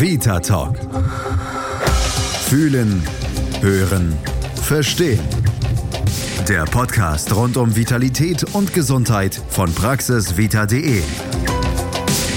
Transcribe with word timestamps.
Vita 0.00 0.40
Talk. 0.40 0.78
Fühlen, 2.48 3.02
hören, 3.60 4.16
verstehen. 4.62 5.20
Der 6.48 6.64
Podcast 6.64 7.36
rund 7.36 7.58
um 7.58 7.76
Vitalität 7.76 8.54
und 8.54 8.72
Gesundheit 8.72 9.38
von 9.50 9.70
praxisvita.de. 9.74 11.02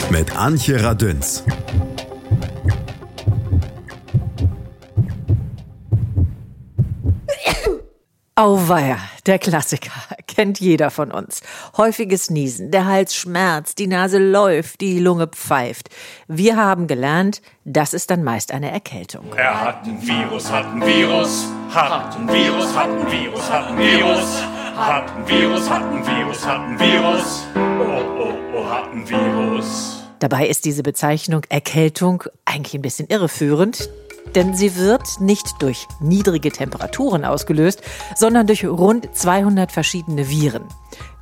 Mit 0.09 0.35
Antje 0.35 0.83
Radünz. 0.83 1.45
Auweia, 8.35 8.97
der 9.25 9.39
Klassiker, 9.39 9.93
kennt 10.33 10.59
jeder 10.59 10.89
von 10.89 11.11
uns. 11.11 11.41
Häufiges 11.77 12.29
Niesen, 12.29 12.71
der 12.71 12.85
Hals 12.85 13.15
schmerzt, 13.15 13.79
die 13.79 13.87
Nase 13.87 14.17
läuft, 14.17 14.81
die 14.81 14.99
Lunge 14.99 15.27
pfeift. 15.27 15.89
Wir 16.27 16.57
haben 16.57 16.87
gelernt, 16.87 17.41
das 17.65 17.93
ist 17.93 18.09
dann 18.09 18.23
meist 18.23 18.51
eine 18.51 18.71
Erkältung. 18.71 19.25
Er 19.35 19.59
hat 19.61 19.85
ein 19.85 20.01
Virus, 20.01 20.51
hat 20.51 20.65
ein 20.65 20.81
Virus, 20.81 21.47
hat 21.69 22.17
ein 22.17 22.27
Virus, 22.27 22.75
hat 22.75 22.89
ein 22.89 23.11
Virus, 23.11 23.49
hat 23.49 23.67
ein 23.67 23.77
Virus, 23.77 24.43
hat 24.75 25.15
ein 25.15 25.27
Virus, 25.27 25.69
hat 25.69 25.83
ein 25.83 26.07
Virus, 26.07 26.45
hat 26.45 26.59
ein 26.59 26.79
Virus. 26.79 27.47
Oh, 27.55 28.23
oh, 28.23 28.33
oh, 28.55 28.69
hat 28.69 28.91
ein 28.91 29.07
Virus. 29.07 30.03
Dabei 30.19 30.47
ist 30.47 30.63
diese 30.63 30.83
Bezeichnung 30.83 31.41
Erkältung 31.49 32.23
eigentlich 32.45 32.75
ein 32.75 32.81
bisschen 32.81 33.07
irreführend, 33.07 33.89
denn 34.35 34.55
sie 34.55 34.75
wird 34.75 35.19
nicht 35.19 35.61
durch 35.61 35.87
niedrige 35.99 36.51
Temperaturen 36.51 37.25
ausgelöst, 37.25 37.81
sondern 38.15 38.47
durch 38.47 38.65
rund 38.65 39.09
200 39.13 39.71
verschiedene 39.71 40.29
Viren. 40.29 40.63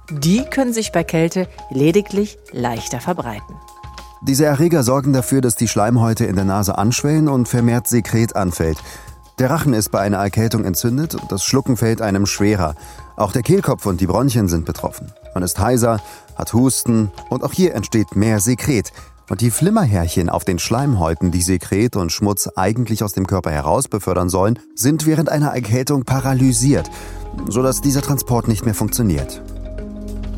Die 0.09 0.43
können 0.43 0.73
sich 0.73 0.91
bei 0.91 1.03
Kälte 1.03 1.47
lediglich 1.69 2.37
leichter 2.51 2.99
verbreiten. 2.99 3.55
Diese 4.21 4.45
Erreger 4.45 4.83
sorgen 4.83 5.13
dafür, 5.13 5.41
dass 5.41 5.55
die 5.55 5.67
Schleimhäute 5.67 6.25
in 6.25 6.35
der 6.35 6.45
Nase 6.45 6.77
anschwellen 6.77 7.27
und 7.27 7.47
vermehrt 7.47 7.87
Sekret 7.87 8.35
anfällt. 8.35 8.77
Der 9.39 9.49
Rachen 9.49 9.73
ist 9.73 9.89
bei 9.89 9.99
einer 9.99 10.17
Erkältung 10.17 10.65
entzündet 10.65 11.15
und 11.15 11.31
das 11.31 11.43
Schlucken 11.43 11.75
fällt 11.75 12.01
einem 12.01 12.27
schwerer. 12.27 12.75
Auch 13.15 13.31
der 13.31 13.41
Kehlkopf 13.41 13.87
und 13.87 13.99
die 13.99 14.05
Bronchien 14.05 14.47
sind 14.47 14.65
betroffen. 14.65 15.11
Man 15.33 15.43
ist 15.43 15.57
heiser, 15.57 15.99
hat 16.35 16.53
Husten 16.53 17.11
und 17.29 17.43
auch 17.43 17.53
hier 17.53 17.73
entsteht 17.73 18.15
mehr 18.15 18.39
Sekret. 18.39 18.91
Und 19.31 19.39
die 19.39 19.49
Flimmerhärchen 19.49 20.27
auf 20.27 20.43
den 20.43 20.59
Schleimhäuten, 20.59 21.31
die 21.31 21.41
Sekret 21.41 21.95
und 21.95 22.11
Schmutz 22.11 22.49
eigentlich 22.57 23.01
aus 23.01 23.13
dem 23.13 23.27
Körper 23.27 23.49
heraus 23.49 23.87
befördern 23.87 24.27
sollen, 24.27 24.59
sind 24.75 25.05
während 25.05 25.29
einer 25.29 25.51
Erkältung 25.51 26.03
paralysiert, 26.03 26.91
sodass 27.47 27.79
dieser 27.79 28.01
Transport 28.01 28.49
nicht 28.49 28.65
mehr 28.65 28.73
funktioniert. 28.73 29.41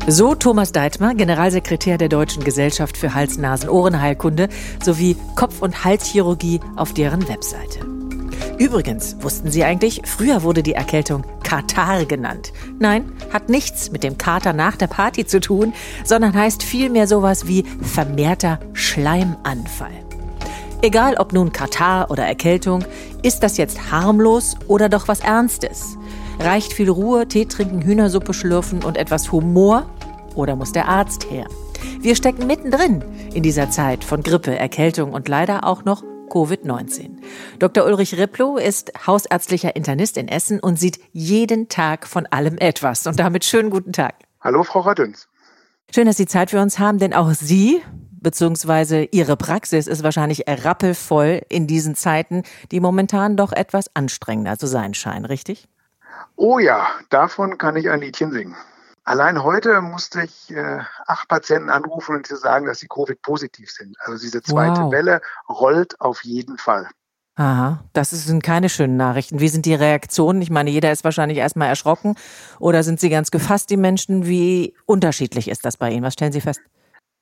So 0.06 0.36
Thomas 0.36 0.70
Deitmer, 0.70 1.16
Generalsekretär 1.16 1.98
der 1.98 2.08
Deutschen 2.08 2.44
Gesellschaft 2.44 2.96
für 2.96 3.14
Hals-Nasen-Ohrenheilkunde 3.14 4.48
sowie 4.80 5.16
Kopf- 5.34 5.60
und 5.60 5.84
Halschirurgie 5.84 6.60
auf 6.76 6.94
deren 6.94 7.26
Webseite. 7.26 7.93
Übrigens, 8.58 9.16
wussten 9.20 9.50
Sie 9.50 9.64
eigentlich, 9.64 10.02
früher 10.04 10.42
wurde 10.42 10.62
die 10.62 10.74
Erkältung 10.74 11.24
Katar 11.42 12.04
genannt. 12.04 12.52
Nein, 12.78 13.12
hat 13.32 13.48
nichts 13.48 13.90
mit 13.90 14.04
dem 14.04 14.16
Kater 14.16 14.52
nach 14.52 14.76
der 14.76 14.86
Party 14.86 15.26
zu 15.26 15.40
tun, 15.40 15.72
sondern 16.04 16.34
heißt 16.34 16.62
vielmehr 16.62 17.06
sowas 17.06 17.48
wie 17.48 17.64
vermehrter 17.82 18.60
Schleimanfall. 18.72 19.92
Egal 20.82 21.16
ob 21.16 21.32
nun 21.32 21.52
Katar 21.52 22.10
oder 22.10 22.24
Erkältung, 22.26 22.84
ist 23.22 23.42
das 23.42 23.56
jetzt 23.56 23.90
harmlos 23.90 24.54
oder 24.68 24.88
doch 24.88 25.08
was 25.08 25.20
Ernstes? 25.20 25.96
Reicht 26.38 26.72
viel 26.72 26.90
Ruhe, 26.90 27.26
Tee 27.26 27.46
trinken, 27.46 27.80
Hühnersuppe 27.82 28.34
schlürfen 28.34 28.84
und 28.84 28.96
etwas 28.96 29.32
Humor? 29.32 29.86
Oder 30.34 30.56
muss 30.56 30.72
der 30.72 30.88
Arzt 30.88 31.30
her? 31.30 31.46
Wir 32.00 32.16
stecken 32.16 32.46
mittendrin 32.46 33.02
in 33.32 33.42
dieser 33.42 33.70
Zeit 33.70 34.04
von 34.04 34.22
Grippe, 34.22 34.58
Erkältung 34.58 35.12
und 35.12 35.28
leider 35.28 35.64
auch 35.64 35.84
noch 35.84 36.02
Covid-19. 36.34 37.22
Dr. 37.60 37.86
Ulrich 37.86 38.18
Ripplow 38.18 38.56
ist 38.56 38.92
hausärztlicher 39.06 39.76
Internist 39.76 40.16
in 40.16 40.26
Essen 40.26 40.58
und 40.58 40.78
sieht 40.78 40.98
jeden 41.12 41.68
Tag 41.68 42.08
von 42.08 42.26
allem 42.26 42.58
etwas. 42.58 43.06
Und 43.06 43.20
damit 43.20 43.44
schönen 43.44 43.70
guten 43.70 43.92
Tag. 43.92 44.16
Hallo, 44.40 44.64
Frau 44.64 44.80
Radüns. 44.80 45.28
Schön, 45.94 46.06
dass 46.06 46.16
Sie 46.16 46.26
Zeit 46.26 46.50
für 46.50 46.60
uns 46.60 46.80
haben, 46.80 46.98
denn 46.98 47.14
auch 47.14 47.30
Sie 47.30 47.80
beziehungsweise 48.10 49.04
Ihre 49.12 49.36
Praxis 49.36 49.86
ist 49.86 50.02
wahrscheinlich 50.02 50.44
rappelvoll 50.48 51.42
in 51.48 51.68
diesen 51.68 51.94
Zeiten, 51.94 52.42
die 52.72 52.80
momentan 52.80 53.36
doch 53.36 53.52
etwas 53.52 53.94
anstrengender 53.94 54.58
zu 54.58 54.66
sein 54.66 54.94
scheinen, 54.94 55.26
richtig? 55.26 55.68
Oh 56.34 56.58
ja, 56.58 56.88
davon 57.10 57.58
kann 57.58 57.76
ich 57.76 57.88
ein 57.90 58.00
Liedchen 58.00 58.32
singen. 58.32 58.56
Allein 59.04 59.42
heute 59.42 59.82
musste 59.82 60.22
ich 60.22 60.50
äh, 60.50 60.80
acht 61.06 61.28
Patienten 61.28 61.68
anrufen 61.68 62.16
und 62.16 62.26
sie 62.26 62.36
sagen, 62.36 62.64
dass 62.64 62.78
sie 62.78 62.88
Covid-positiv 62.88 63.70
sind. 63.70 63.96
Also 64.00 64.18
diese 64.18 64.42
zweite 64.42 64.80
wow. 64.80 64.92
Welle 64.92 65.20
rollt 65.48 66.00
auf 66.00 66.24
jeden 66.24 66.56
Fall. 66.56 66.88
Aha, 67.36 67.84
das 67.92 68.10
sind 68.10 68.42
keine 68.42 68.68
schönen 68.68 68.96
Nachrichten. 68.96 69.40
Wie 69.40 69.48
sind 69.48 69.66
die 69.66 69.74
Reaktionen? 69.74 70.40
Ich 70.40 70.50
meine, 70.50 70.70
jeder 70.70 70.92
ist 70.92 71.04
wahrscheinlich 71.04 71.38
erstmal 71.38 71.68
erschrocken. 71.68 72.14
Oder 72.60 72.82
sind 72.82 73.00
sie 73.00 73.10
ganz 73.10 73.30
gefasst, 73.30 73.70
die 73.70 73.76
Menschen? 73.76 74.24
Wie 74.24 74.74
unterschiedlich 74.86 75.48
ist 75.48 75.64
das 75.64 75.76
bei 75.76 75.90
Ihnen? 75.90 76.04
Was 76.04 76.12
stellen 76.14 76.32
Sie 76.32 76.40
fest? 76.40 76.60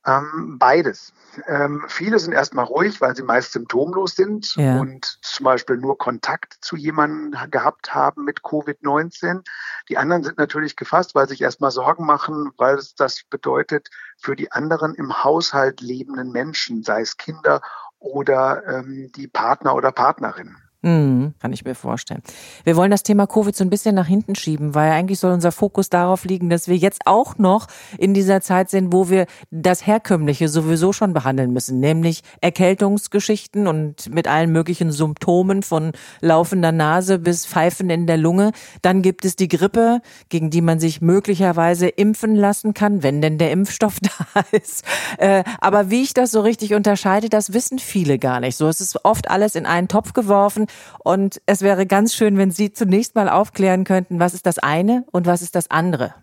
Ähm, 0.04 0.58
beides. 0.58 1.12
Ähm, 1.46 1.84
viele 1.86 2.18
sind 2.18 2.32
erstmal 2.32 2.64
ruhig, 2.64 3.00
weil 3.00 3.14
sie 3.14 3.22
meist 3.22 3.52
symptomlos 3.52 4.16
sind 4.16 4.56
ja. 4.56 4.80
und 4.80 5.18
zum 5.22 5.44
Beispiel 5.44 5.76
nur 5.76 5.96
Kontakt 5.96 6.56
zu 6.60 6.76
jemandem 6.76 7.50
gehabt 7.50 7.94
haben 7.94 8.24
mit 8.24 8.40
Covid-19. 8.40 9.44
Die 9.88 9.98
anderen 9.98 10.24
sind 10.24 10.38
natürlich 10.38 10.74
gefasst, 10.74 11.14
weil 11.14 11.28
sie 11.28 11.34
sich 11.34 11.42
erstmal 11.42 11.70
Sorgen 11.70 12.04
machen, 12.04 12.50
weil 12.56 12.74
es 12.74 12.94
das 12.94 13.22
bedeutet 13.30 13.90
für 14.18 14.34
die 14.34 14.50
anderen 14.50 14.94
im 14.94 15.22
Haushalt 15.22 15.80
lebenden 15.80 16.32
Menschen, 16.32 16.82
sei 16.82 17.02
es 17.02 17.16
Kinder 17.16 17.62
oder 18.00 18.66
ähm, 18.66 19.12
die 19.14 19.28
Partner 19.28 19.74
oder 19.76 19.92
Partnerinnen. 19.92 20.56
Mhm, 20.84 21.34
kann 21.38 21.52
ich 21.52 21.64
mir 21.64 21.76
vorstellen. 21.76 22.22
Wir 22.64 22.74
wollen 22.74 22.90
das 22.90 23.04
Thema 23.04 23.28
Covid 23.28 23.54
so 23.54 23.62
ein 23.62 23.70
bisschen 23.70 23.94
nach 23.94 24.08
hinten 24.08 24.34
schieben, 24.34 24.74
weil 24.74 24.90
eigentlich 24.90 25.20
soll 25.20 25.32
unser 25.32 25.52
Fokus 25.52 25.90
darauf 25.90 26.24
liegen, 26.24 26.50
dass 26.50 26.66
wir 26.66 26.76
jetzt 26.76 27.02
auch 27.04 27.38
noch 27.38 27.68
in 27.98 28.14
dieser 28.14 28.40
Zeit 28.40 28.68
sind, 28.68 28.92
wo 28.92 29.08
wir 29.08 29.26
das 29.52 29.86
Herkömmliche 29.86 30.48
sowieso 30.48 30.92
schon 30.92 31.12
behandeln 31.12 31.52
müssen, 31.52 31.78
nämlich 31.78 32.22
Erkältungsgeschichten 32.40 33.68
und 33.68 34.12
mit 34.12 34.26
allen 34.26 34.50
möglichen 34.50 34.90
Symptomen 34.90 35.62
von 35.62 35.92
laufender 36.20 36.72
Nase 36.72 37.20
bis 37.20 37.46
Pfeifen 37.46 37.88
in 37.88 38.08
der 38.08 38.16
Lunge. 38.16 38.50
Dann 38.82 39.02
gibt 39.02 39.24
es 39.24 39.36
die 39.36 39.48
Grippe, 39.48 40.00
gegen 40.30 40.50
die 40.50 40.62
man 40.62 40.80
sich 40.80 41.00
möglicherweise 41.00 41.86
impfen 41.86 42.34
lassen 42.34 42.74
kann, 42.74 43.04
wenn 43.04 43.22
denn 43.22 43.38
der 43.38 43.52
Impfstoff 43.52 43.98
da 44.34 44.40
ist. 44.50 44.82
Äh, 45.18 45.44
aber 45.60 45.90
wie 45.90 46.02
ich 46.02 46.12
das 46.12 46.32
so 46.32 46.40
richtig 46.40 46.74
unterscheide, 46.74 47.28
das 47.28 47.52
wissen 47.52 47.78
viele 47.78 48.18
gar 48.18 48.40
nicht. 48.40 48.56
So 48.56 48.66
es 48.66 48.80
ist 48.80 49.04
oft 49.04 49.30
alles 49.30 49.54
in 49.54 49.64
einen 49.64 49.86
Topf 49.86 50.12
geworfen 50.12 50.66
und 51.00 51.40
es 51.46 51.62
wäre 51.62 51.86
ganz 51.86 52.14
schön, 52.14 52.38
wenn 52.38 52.50
Sie 52.50 52.72
zunächst 52.72 53.14
mal 53.14 53.28
aufklären 53.28 53.84
könnten, 53.84 54.20
was 54.20 54.34
ist 54.34 54.46
das 54.46 54.58
eine 54.58 55.04
und 55.12 55.26
was 55.26 55.42
ist 55.42 55.54
das 55.54 55.70
andere? 55.70 56.14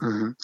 Mhm. 0.00 0.36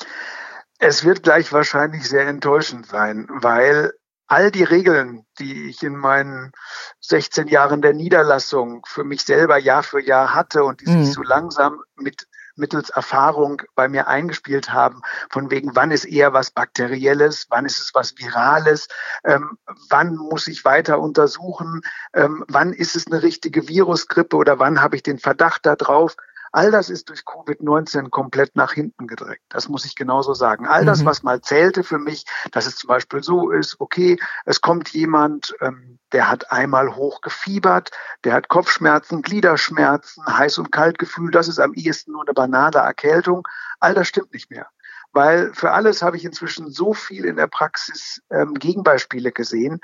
Es 0.79 1.05
wird 1.05 1.23
gleich 1.23 1.53
wahrscheinlich 1.53 2.09
sehr 2.09 2.27
enttäuschend 2.29 2.87
sein, 2.87 3.27
weil 3.31 3.93
all 4.29 4.51
die 4.51 4.63
Regeln, 4.63 5.25
die 5.39 5.69
ich 5.69 5.83
in 5.83 5.97
meinen 5.97 6.53
16 7.01 7.49
Jahren 7.49 7.83
der 7.83 7.95
Niederlassung 7.95 8.85
für 8.87 9.03
mich 9.03 9.23
selber 9.23 9.59
Jahr 9.59 9.83
für 9.83 10.01
Jahr 10.01 10.35
hatte 10.35 10.65
und 10.65 10.81
die 10.81 10.91
mhm. 10.91 11.05
sich 11.05 11.15
so 11.15 11.23
langsam 11.23 11.81
mit 11.97 12.27
mittels 12.59 12.91
Erfahrung 12.91 13.63
bei 13.75 13.89
mir 13.89 14.09
eingespielt 14.09 14.73
haben, 14.73 15.03
von 15.31 15.51
wegen, 15.51 15.75
wann 15.75 15.91
ist 15.91 16.05
eher 16.05 16.33
was 16.33 16.51
Bakterielles, 16.51 17.47
wann 17.51 17.65
ist 17.65 17.81
es 17.81 17.95
was 17.95 18.19
Virales, 18.19 18.89
ähm, 19.25 19.59
wann 19.89 20.17
muss 20.17 20.47
ich 20.49 20.65
weiter 20.65 21.01
untersuchen, 21.01 21.83
ähm, 22.15 22.45
wann 22.49 22.73
ist 22.73 22.97
es 22.97 23.07
eine 23.07 23.23
richtige 23.23 23.69
Virusgrippe 23.69 24.37
oder 24.37 24.59
wann 24.59 24.83
habe 24.83 24.97
ich 24.97 25.03
den 25.03 25.19
Verdacht 25.19 25.67
darauf. 25.67 26.17
All 26.53 26.71
das 26.71 26.91
ist 26.91 27.09
durch 27.09 27.21
Covid-19 27.21 28.11
komplett 28.11 28.57
nach 28.57 28.73
hinten 28.73 29.07
gedrängt. 29.07 29.41
Das 29.49 29.69
muss 29.69 29.85
ich 29.85 29.95
genauso 29.95 30.35
sagen. 30.35 30.67
All 30.67 30.85
das, 30.85 31.03
mhm. 31.03 31.07
was 31.07 31.23
mal 31.23 31.41
zählte 31.41 31.85
für 31.85 31.99
mich, 31.99 32.25
dass 32.53 32.67
es 32.67 32.77
zum 32.77 32.89
Beispiel 32.89 33.23
so 33.23 33.51
ist, 33.51 33.77
okay, 33.81 34.19
es 34.45 34.61
kommt 34.61 34.91
jemand, 34.91 35.55
ähm, 35.61 35.99
der 36.13 36.31
hat 36.31 36.51
einmal 36.51 36.97
hoch 36.97 37.21
gefiebert, 37.21 37.91
der 38.25 38.35
hat 38.35 38.49
Kopfschmerzen, 38.49 39.23
Gliederschmerzen, 39.23 40.25
Heiß- 40.25 40.59
und 40.59 40.73
Kaltgefühl, 40.73 41.31
das 41.31 41.49
ist 41.49 41.59
am 41.59 41.75
ehesten 41.75 42.13
nur 42.13 42.23
eine 42.23 42.35
banale 42.35 42.79
Erkältung. 42.79 43.47
All 43.81 43.95
das 43.95 44.09
stimmt 44.09 44.33
nicht 44.33 44.51
mehr. 44.51 44.69
Weil 45.13 45.53
für 45.55 45.73
alles 45.73 46.03
habe 46.03 46.17
ich 46.17 46.25
inzwischen 46.25 46.71
so 46.71 46.93
viel 46.95 47.25
in 47.25 47.37
der 47.37 47.47
Praxis 47.47 48.23
ähm, 48.31 48.55
Gegenbeispiele 48.55 49.33
gesehen, 49.33 49.81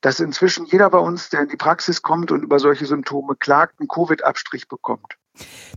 dass 0.00 0.20
inzwischen 0.20 0.64
jeder 0.64 0.88
bei 0.90 0.98
uns, 0.98 1.28
der 1.28 1.42
in 1.42 1.48
die 1.48 1.56
Praxis 1.56 2.02
kommt 2.02 2.30
und 2.30 2.42
über 2.42 2.58
solche 2.58 2.86
Symptome 2.86 3.36
klagt, 3.36 3.80
einen 3.80 3.88
Covid-Abstrich 3.88 4.68
bekommt. 4.68 5.16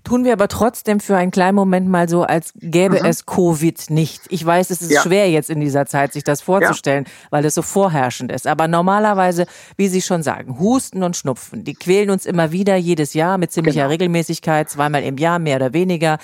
Tun 0.03 0.25
wir 0.25 0.33
aber 0.33 0.49
trotzdem 0.49 0.99
für 0.99 1.15
einen 1.15 1.31
kleinen 1.31 1.55
Moment 1.55 1.87
mal 1.87 2.09
so, 2.09 2.23
als 2.23 2.51
gäbe 2.55 2.99
mhm. 2.99 3.05
es 3.05 3.25
Covid 3.25 3.89
nicht. 3.89 4.23
Ich 4.29 4.45
weiß, 4.45 4.69
es 4.69 4.81
ist 4.81 4.91
ja. 4.91 5.01
schwer 5.01 5.29
jetzt 5.29 5.49
in 5.49 5.61
dieser 5.61 5.85
Zeit, 5.85 6.11
sich 6.11 6.25
das 6.25 6.41
vorzustellen, 6.41 7.05
ja. 7.05 7.11
weil 7.29 7.45
es 7.45 7.55
so 7.55 7.61
vorherrschend 7.61 8.31
ist. 8.31 8.45
Aber 8.45 8.67
normalerweise, 8.67 9.45
wie 9.77 9.87
Sie 9.87 10.01
schon 10.01 10.21
sagen, 10.21 10.59
Husten 10.59 11.03
und 11.03 11.15
Schnupfen, 11.15 11.63
die 11.63 11.73
quälen 11.73 12.09
uns 12.09 12.25
immer 12.25 12.51
wieder 12.51 12.75
jedes 12.75 13.13
Jahr 13.13 13.37
mit 13.37 13.53
ziemlicher 13.53 13.81
genau. 13.81 13.91
Regelmäßigkeit, 13.91 14.69
zweimal 14.69 15.03
im 15.03 15.17
Jahr, 15.17 15.39
mehr 15.39 15.55
oder 15.55 15.71
weniger. 15.71 16.17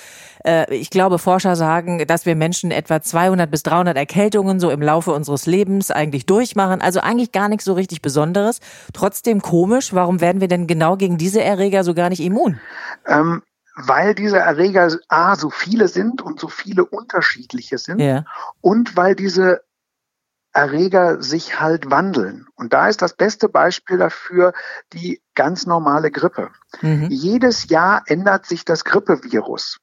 Äh, 0.46 0.74
ich 0.76 0.90
glaube, 0.90 1.18
Forscher 1.18 1.56
sagen, 1.56 2.06
dass 2.06 2.26
wir 2.26 2.36
Menschen 2.36 2.72
etwa 2.72 3.02
200 3.02 3.50
bis 3.50 3.64
300 3.64 3.96
Erkältungen 3.96 4.60
so 4.60 4.72
im 4.72 4.82
Laufe 4.82 5.12
unseres 5.14 5.46
Lebens 5.46 5.90
eigentlich 5.90 6.26
durchmachen. 6.26 6.82
Also 6.82 7.00
eigentlich 7.00 7.32
gar 7.32 7.48
nichts 7.48 7.64
so 7.64 7.74
richtig 7.74 8.02
Besonderes. 8.02 8.60
Trotzdem 8.92 9.42
komisch. 9.42 9.94
Warum 9.94 10.20
werden 10.20 10.42
wir 10.42 10.50
denn 10.50 10.68
genau 10.68 10.98
gegen 10.98 11.18
diese 11.18 11.42
Erreger 11.42 11.86
so 11.86 11.94
gar 11.94 12.10
nicht 12.10 12.22
immun? 12.22 12.60
Ähm 13.08 13.29
weil 13.82 14.14
diese 14.14 14.38
Erreger 14.38 14.90
A 15.08 15.36
so 15.36 15.50
viele 15.50 15.88
sind 15.88 16.22
und 16.22 16.40
so 16.40 16.50
viele 16.50 16.86
unterschiedliche 16.86 17.78
sind 17.78 18.00
ja. 18.00 18.26
und 18.62 18.98
weil 18.98 19.16
diese 19.16 19.62
Erreger 20.52 21.22
sich 21.22 21.60
halt 21.60 21.90
wandeln. 21.90 22.48
Und 22.56 22.74
da 22.74 22.90
ist 22.90 23.02
das 23.02 23.14
beste 23.14 23.50
Beispiel 23.50 23.98
dafür 23.98 24.54
die 24.94 25.22
ganz 25.36 25.66
normale 25.66 26.12
Grippe. 26.12 26.50
Mhm. 26.82 27.08
Jedes 27.10 27.70
Jahr 27.70 28.04
ändert 28.08 28.46
sich 28.46 28.66
das 28.66 28.84
Grippevirus. 28.84 29.80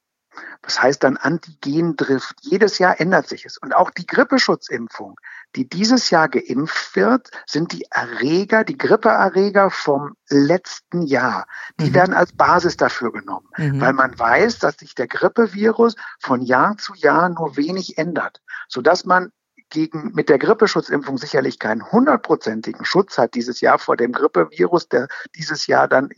Das 0.61 0.81
heißt 0.81 1.03
dann 1.03 1.17
Antigendrift. 1.17 2.35
Jedes 2.41 2.79
Jahr 2.79 2.99
ändert 2.99 3.27
sich 3.27 3.45
es. 3.45 3.57
Und 3.57 3.75
auch 3.75 3.91
die 3.91 4.05
Grippeschutzimpfung 4.05 5.15
die 5.55 5.67
dieses 5.67 6.09
Jahr 6.09 6.29
geimpft 6.29 6.95
wird, 6.95 7.31
sind 7.45 7.71
die 7.71 7.85
Erreger, 7.89 8.63
die 8.63 8.77
Grippeerreger 8.77 9.71
vom 9.71 10.15
letzten 10.29 11.01
Jahr. 11.01 11.47
Die 11.79 11.89
mhm. 11.89 11.93
werden 11.95 12.13
als 12.13 12.33
Basis 12.33 12.77
dafür 12.77 13.11
genommen, 13.11 13.47
mhm. 13.57 13.81
weil 13.81 13.93
man 13.93 14.17
weiß, 14.17 14.59
dass 14.59 14.77
sich 14.77 14.93
der 14.93 15.07
Grippevirus 15.07 15.95
von 16.19 16.41
Jahr 16.41 16.77
zu 16.77 16.93
Jahr 16.95 17.29
nur 17.29 17.57
wenig 17.57 17.97
ändert, 17.97 18.41
sodass 18.67 19.05
man 19.05 19.31
gegen, 19.69 20.11
mit 20.13 20.29
der 20.29 20.37
Grippeschutzimpfung 20.37 21.17
sicherlich 21.17 21.59
keinen 21.59 21.91
hundertprozentigen 21.91 22.85
Schutz 22.85 23.17
hat 23.17 23.35
dieses 23.35 23.61
Jahr 23.61 23.79
vor 23.79 23.97
dem 23.97 24.11
Grippevirus, 24.11 24.87
der 24.89 25.07
dieses 25.35 25.67
Jahr 25.67 25.87
dann 25.87 26.09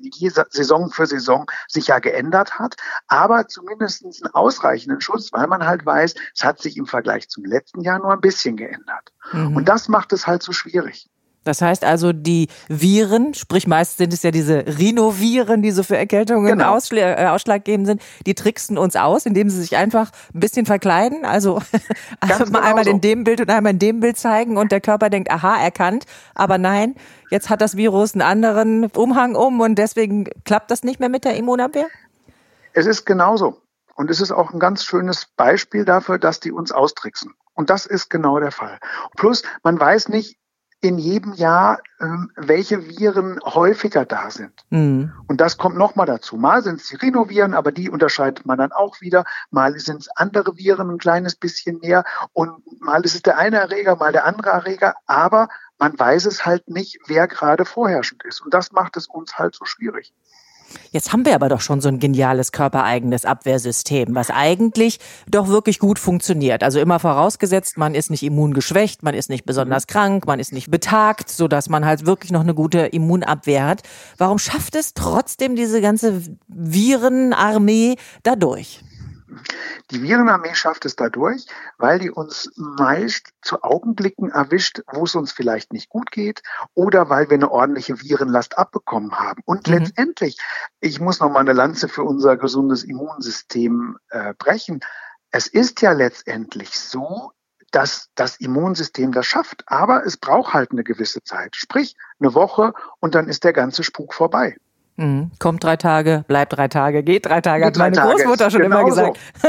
Saison 0.50 0.92
für 0.92 1.06
Saison 1.06 1.50
sich 1.68 1.88
ja 1.88 2.00
geändert 2.00 2.60
hat, 2.60 2.76
aber 3.08 3.48
zumindest 3.48 4.04
einen 4.04 4.34
ausreichenden 4.34 5.02
Schutz, 5.02 5.32
weil 5.34 5.48
man 5.48 5.66
halt 5.66 5.86
weiß, 5.86 6.16
es 6.36 6.44
hat 6.44 6.62
sich 6.62 6.78
im 6.78 6.86
Vergleich 6.86 7.30
zum 7.30 7.46
letzten 7.46 7.82
Jahr 7.82 8.00
nur 8.00 8.12
ein 8.12 8.22
bisschen 8.22 8.56
geändert. 8.56 9.14
Mhm. 9.32 9.56
Und 9.56 9.70
das 9.70 9.88
macht 9.88 10.14
es 10.14 10.28
halt 10.28 10.44
so 10.44 10.52
schwierig. 10.52 11.10
Das 11.44 11.62
heißt 11.62 11.86
also, 11.86 12.12
die 12.14 12.48
Viren, 12.68 13.34
sprich 13.34 13.66
meist 13.66 13.98
sind 13.98 14.14
es 14.14 14.24
ja 14.24 14.32
diese 14.32 14.66
Rhinoviren, 14.68 15.62
die 15.62 15.72
so 15.72 15.84
für 15.84 15.98
Erkältungen 15.98 16.46
genau. 16.46 16.76
ausschlag, 16.76 17.20
äh, 17.20 17.28
ausschlaggebend 17.28 17.88
sind, 17.88 18.02
die 18.26 18.36
tricksten 18.36 18.78
uns 18.78 18.96
aus, 18.96 19.26
indem 19.26 19.50
sie 19.50 19.62
sich 19.62 19.78
einfach 19.78 20.12
ein 20.34 20.40
bisschen 20.40 20.66
verkleiden. 20.66 21.26
Also 21.26 21.62
genau 22.22 22.60
einmal 22.60 22.84
so. 22.84 22.92
in 22.92 23.02
dem 23.02 23.24
Bild 23.24 23.42
und 23.42 23.50
einmal 23.50 23.74
in 23.74 23.80
dem 23.80 24.00
Bild 24.00 24.18
zeigen 24.18 24.58
und 24.58 24.72
der 24.72 24.82
Körper 24.82 25.10
denkt, 25.10 25.32
aha, 25.32 25.62
erkannt. 25.62 26.06
Aber 26.36 26.58
nein, 26.58 26.96
jetzt 27.32 27.50
hat 27.50 27.62
das 27.62 27.78
Virus 27.78 28.14
einen 28.14 28.22
anderen 28.22 28.86
Umhang 28.88 29.36
um 29.36 29.62
und 29.62 29.76
deswegen 29.76 30.26
klappt 30.44 30.72
das 30.72 30.84
nicht 30.84 31.00
mehr 31.00 31.10
mit 31.10 31.24
der 31.24 31.36
Immunabwehr? 31.36 31.88
Es 32.74 32.86
ist 32.86 33.06
genauso. 33.06 33.62
Und 33.96 34.10
es 34.10 34.22
ist 34.22 34.32
auch 34.32 34.54
ein 34.54 34.60
ganz 34.60 34.86
schönes 34.86 35.26
Beispiel 35.36 35.84
dafür, 35.84 36.20
dass 36.20 36.40
die 36.40 36.52
uns 36.52 36.72
austricksen. 36.72 37.34
Und 37.54 37.70
das 37.70 37.86
ist 37.86 38.10
genau 38.10 38.40
der 38.40 38.52
Fall. 38.52 38.80
Plus, 39.18 39.44
man 39.64 39.78
weiß 39.78 40.08
nicht, 40.08 40.38
in 40.82 40.98
jedem 40.98 41.34
Jahr, 41.34 41.80
ähm, 42.00 42.32
welche 42.36 42.88
Viren 42.88 43.40
häufiger 43.44 44.06
da 44.06 44.32
sind. 44.32 44.54
Mhm. 44.70 45.12
Und 45.28 45.42
das 45.42 45.58
kommt 45.58 45.78
nochmal 45.78 46.06
dazu. 46.06 46.38
Mal 46.38 46.64
sind 46.64 46.80
es 46.80 46.88
die 46.88 46.96
Rhinoviren, 46.96 47.54
aber 47.54 47.72
die 47.72 47.90
unterscheidet 47.90 48.46
man 48.46 48.58
dann 48.58 48.72
auch 48.72 49.02
wieder. 49.02 49.26
Mal 49.52 49.78
sind 49.80 50.02
es 50.02 50.10
andere 50.16 50.58
Viren 50.58 50.90
ein 50.90 50.98
kleines 50.98 51.36
bisschen 51.36 51.80
mehr. 51.80 52.06
Und 52.32 52.82
mal 52.82 53.04
ist 53.04 53.16
es 53.16 53.22
der 53.22 53.38
eine 53.38 53.58
Erreger, 53.58 53.98
mal 53.98 54.14
der 54.14 54.26
andere 54.26 54.52
Erreger. 54.52 54.96
Aber 55.06 55.50
man 55.78 55.98
weiß 55.98 56.26
es 56.26 56.46
halt 56.46 56.70
nicht, 56.70 57.00
wer 57.08 57.28
gerade 57.28 57.66
vorherrschend 57.66 58.24
ist. 58.24 58.42
Und 58.42 58.54
das 58.54 58.72
macht 58.72 58.96
es 58.96 59.08
uns 59.08 59.38
halt 59.38 59.56
so 59.56 59.66
schwierig. 59.66 60.14
Jetzt 60.92 61.14
haben 61.14 61.26
wir 61.26 61.36
aber 61.36 61.50
doch 61.50 61.62
schon 61.62 61.82
so 61.82 61.90
ein 61.90 62.00
geniales 62.00 62.52
körpereigenes 62.52 63.26
Abwehrsystem, 63.26 64.16
was 64.16 64.30
eigentlich 64.30 65.00
doch 65.30 65.48
wirklich 65.48 65.80
gut 65.80 66.00
funktioniert. 66.00 66.64
Also 66.64 66.80
immer 66.80 67.00
vorausgesetzt, 67.00 67.78
man 67.78 67.96
ist 67.96 68.10
nicht 68.10 68.24
immungeschwächt, 68.24 69.04
man 69.04 69.14
ist 69.14 69.30
nicht 69.30 69.46
besonders 69.46 69.84
mhm. 69.88 69.92
krank, 69.92 70.28
man 70.28 70.40
ist 70.40 70.54
nicht 70.54 70.72
betagt, 70.72 71.30
so 71.30 71.48
dass 71.48 71.70
man 71.70 71.86
halt 71.86 72.06
wirklich 72.06 72.32
noch 72.32 72.42
eine 72.42 72.54
gute 72.54 72.80
Immunabwehr 72.80 73.66
hat. 73.66 73.84
Warum 74.18 74.40
schafft 74.40 74.76
es 74.76 74.94
trotzdem 74.94 75.56
diese 75.56 75.82
ganze 75.82 76.22
Virenarmee 76.48 77.96
dadurch? 78.24 78.84
Die 79.92 80.04
Virenarmee 80.04 80.54
schafft 80.54 80.86
es 80.86 80.96
dadurch, 80.96 81.46
weil 81.78 82.00
die 82.00 82.12
uns 82.12 82.52
meist 82.56 83.32
zu 83.42 83.64
Augenblicken 83.64 84.30
erwischt, 84.30 84.82
wo 84.92 85.06
es 85.06 85.16
uns 85.16 85.32
vielleicht 85.32 85.74
nicht 85.74 85.90
gut 85.90 86.12
geht 86.12 86.44
oder 86.76 87.10
weil 87.10 87.30
wir 87.30 87.36
eine 87.36 87.50
ordentliche 87.50 88.00
Virenlast 88.02 88.58
abbekommen 88.58 89.18
haben. 89.18 89.42
Und 89.46 89.68
mhm. 89.68 89.74
letztendlich, 89.76 90.38
ich 90.80 91.00
muss 91.00 91.20
noch 91.20 91.32
mal 91.32 91.40
eine 91.40 91.54
Lanze 91.54 91.88
für 91.88 92.04
unser 92.04 92.38
gesundes 92.38 92.84
Immunsystem 92.84 93.98
äh, 94.10 94.34
brechen. 94.36 94.82
Es 95.32 95.48
ist 95.48 95.82
ja 95.82 95.92
letztendlich 95.94 96.80
so, 96.80 97.32
dass 97.72 98.10
das 98.16 98.38
Immunsystem 98.38 99.12
das 99.12 99.26
schafft, 99.26 99.64
aber 99.68 100.06
es 100.06 100.18
braucht 100.18 100.54
halt 100.54 100.72
eine 100.72 100.84
gewisse 100.84 101.24
Zeit, 101.24 101.56
sprich 101.56 101.96
eine 102.20 102.34
Woche 102.34 102.74
und 103.00 103.16
dann 103.16 103.28
ist 103.28 103.44
der 103.44 103.54
ganze 103.54 103.84
Spuk 103.84 104.14
vorbei. 104.14 104.58
Mhm. 105.00 105.32
Kommt 105.40 105.64
drei 105.64 105.78
Tage, 105.78 106.26
bleibt 106.28 106.58
drei 106.58 106.68
Tage, 106.68 107.04
geht 107.04 107.26
drei 107.26 107.40
Tage, 107.40 107.66
hat 107.66 107.78
meine 107.78 107.96
Tage. 107.96 108.16
Großmutter 108.16 108.52
schon 108.52 108.62
genau 108.64 108.80
immer 108.82 108.90
gesagt. 108.90 109.18
So. 109.42 109.48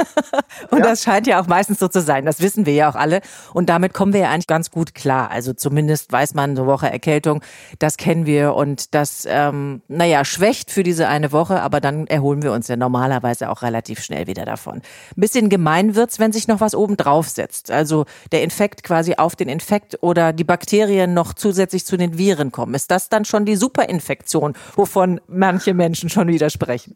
und 0.70 0.79
ja. 0.79 0.85
das 0.85 1.02
scheint 1.02 1.26
ja 1.26 1.41
auch 1.43 1.49
meistens 1.49 1.81
so 1.81 1.88
zu 1.88 2.00
sein. 2.00 2.25
Das 2.25 2.41
wissen 2.41 2.67
wir 2.67 2.73
ja 2.73 2.88
auch 2.88 2.94
alle. 2.94 3.20
Und 3.52 3.69
damit 3.69 3.93
kommen 3.93 4.12
wir 4.12 4.20
ja 4.20 4.31
eigentlich 4.31 4.47
ganz 4.47 4.70
gut 4.70 4.94
klar. 4.94 5.31
Also 5.32 5.52
zumindest 5.52 6.12
weiß 6.12 6.35
man, 6.35 6.50
eine 6.50 6.67
Woche 6.67 6.88
Erkältung, 6.88 7.43
das 7.81 7.97
kennen 7.97 8.26
wir. 8.26 8.55
Und 8.55 8.94
das, 8.94 9.26
ähm, 9.29 9.82
naja, 9.88 10.25
schwächt 10.25 10.70
für 10.70 10.85
diese 10.85 11.08
eine 11.08 11.32
Woche, 11.32 11.61
aber 11.62 11.81
dann 11.81 12.06
erholen 12.06 12.43
wir 12.43 12.52
uns 12.52 12.69
ja 12.69 12.76
normalerweise 12.76 13.50
auch 13.50 13.62
relativ 13.62 14.05
schnell 14.05 14.29
wieder 14.29 14.44
davon. 14.44 14.76
Ein 14.76 14.82
bisschen 15.17 15.49
gemein 15.49 15.97
wird's, 15.97 16.20
wenn 16.20 16.31
sich 16.31 16.47
noch 16.47 16.61
was 16.61 16.76
oben 16.76 16.97
drauf 16.97 17.29
setzt. 17.29 17.73
Also 17.73 18.05
der 18.31 18.44
Infekt 18.44 18.85
quasi 18.85 19.17
auf 19.17 19.35
den 19.35 19.49
Infekt 19.49 19.99
oder 20.00 20.32
die 20.32 20.44
Bakterien 20.44 21.12
noch 21.12 21.35
zusätzlich 21.35 21.85
zu 21.85 21.97
den 21.97 22.17
Viren 22.17 22.52
kommen. 22.52 22.75
Ist 22.75 22.93
das 22.93 23.08
dann 23.08 23.25
schon 23.25 23.44
die 23.44 23.56
Superinfektion, 23.56 24.55
wovon 24.76 25.20
manche 25.40 25.75
Menschen 25.75 26.08
schon 26.08 26.28
widersprechen. 26.28 26.94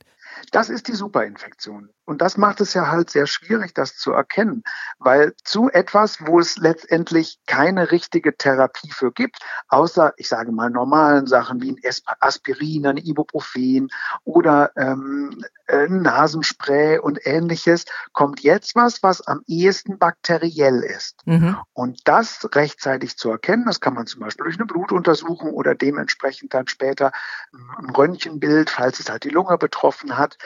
Das 0.52 0.68
ist 0.68 0.88
die 0.88 0.94
Superinfektion. 0.94 1.90
Und 2.04 2.20
das 2.20 2.36
macht 2.36 2.60
es 2.60 2.74
ja 2.74 2.90
halt 2.90 3.10
sehr 3.10 3.26
schwierig, 3.26 3.72
das 3.74 3.96
zu 3.96 4.12
erkennen, 4.12 4.62
weil 4.98 5.32
zu 5.42 5.70
etwas, 5.70 6.18
wo 6.26 6.38
es 6.38 6.56
letztendlich 6.58 7.38
keine 7.46 7.90
richtige 7.90 8.36
Therapie 8.36 8.90
für 8.90 9.10
gibt, 9.10 9.38
außer, 9.68 10.12
ich 10.16 10.28
sage 10.28 10.52
mal, 10.52 10.70
normalen 10.70 11.26
Sachen 11.26 11.62
wie 11.62 11.70
ein 11.70 11.80
Aspirin, 12.20 12.86
ein 12.86 12.96
Ibuprofen 12.98 13.88
oder 14.24 14.72
ähm, 14.76 15.42
ein 15.66 16.02
Nasenspray 16.02 16.98
und 16.98 17.26
ähnliches, 17.26 17.86
kommt 18.12 18.40
jetzt 18.40 18.76
was, 18.76 19.02
was 19.02 19.26
am 19.26 19.42
ehesten 19.46 19.98
bakteriell 19.98 20.82
ist. 20.82 21.22
Mhm. 21.24 21.56
Und 21.72 22.00
das 22.04 22.48
rechtzeitig 22.54 23.16
zu 23.16 23.30
erkennen, 23.30 23.64
das 23.66 23.80
kann 23.80 23.94
man 23.94 24.06
zum 24.06 24.20
Beispiel 24.20 24.44
durch 24.44 24.56
eine 24.56 24.66
Blutuntersuchung 24.66 25.52
oder 25.52 25.74
dementsprechend 25.74 26.54
dann 26.54 26.68
später 26.68 27.12
ein 27.78 27.90
Röntgenbild, 27.90 28.70
falls 28.70 29.00
es 29.00 29.08
halt 29.08 29.24
die 29.24 29.30
Lunge 29.30 29.58
betroffen 29.58 30.16
hat, 30.16 30.36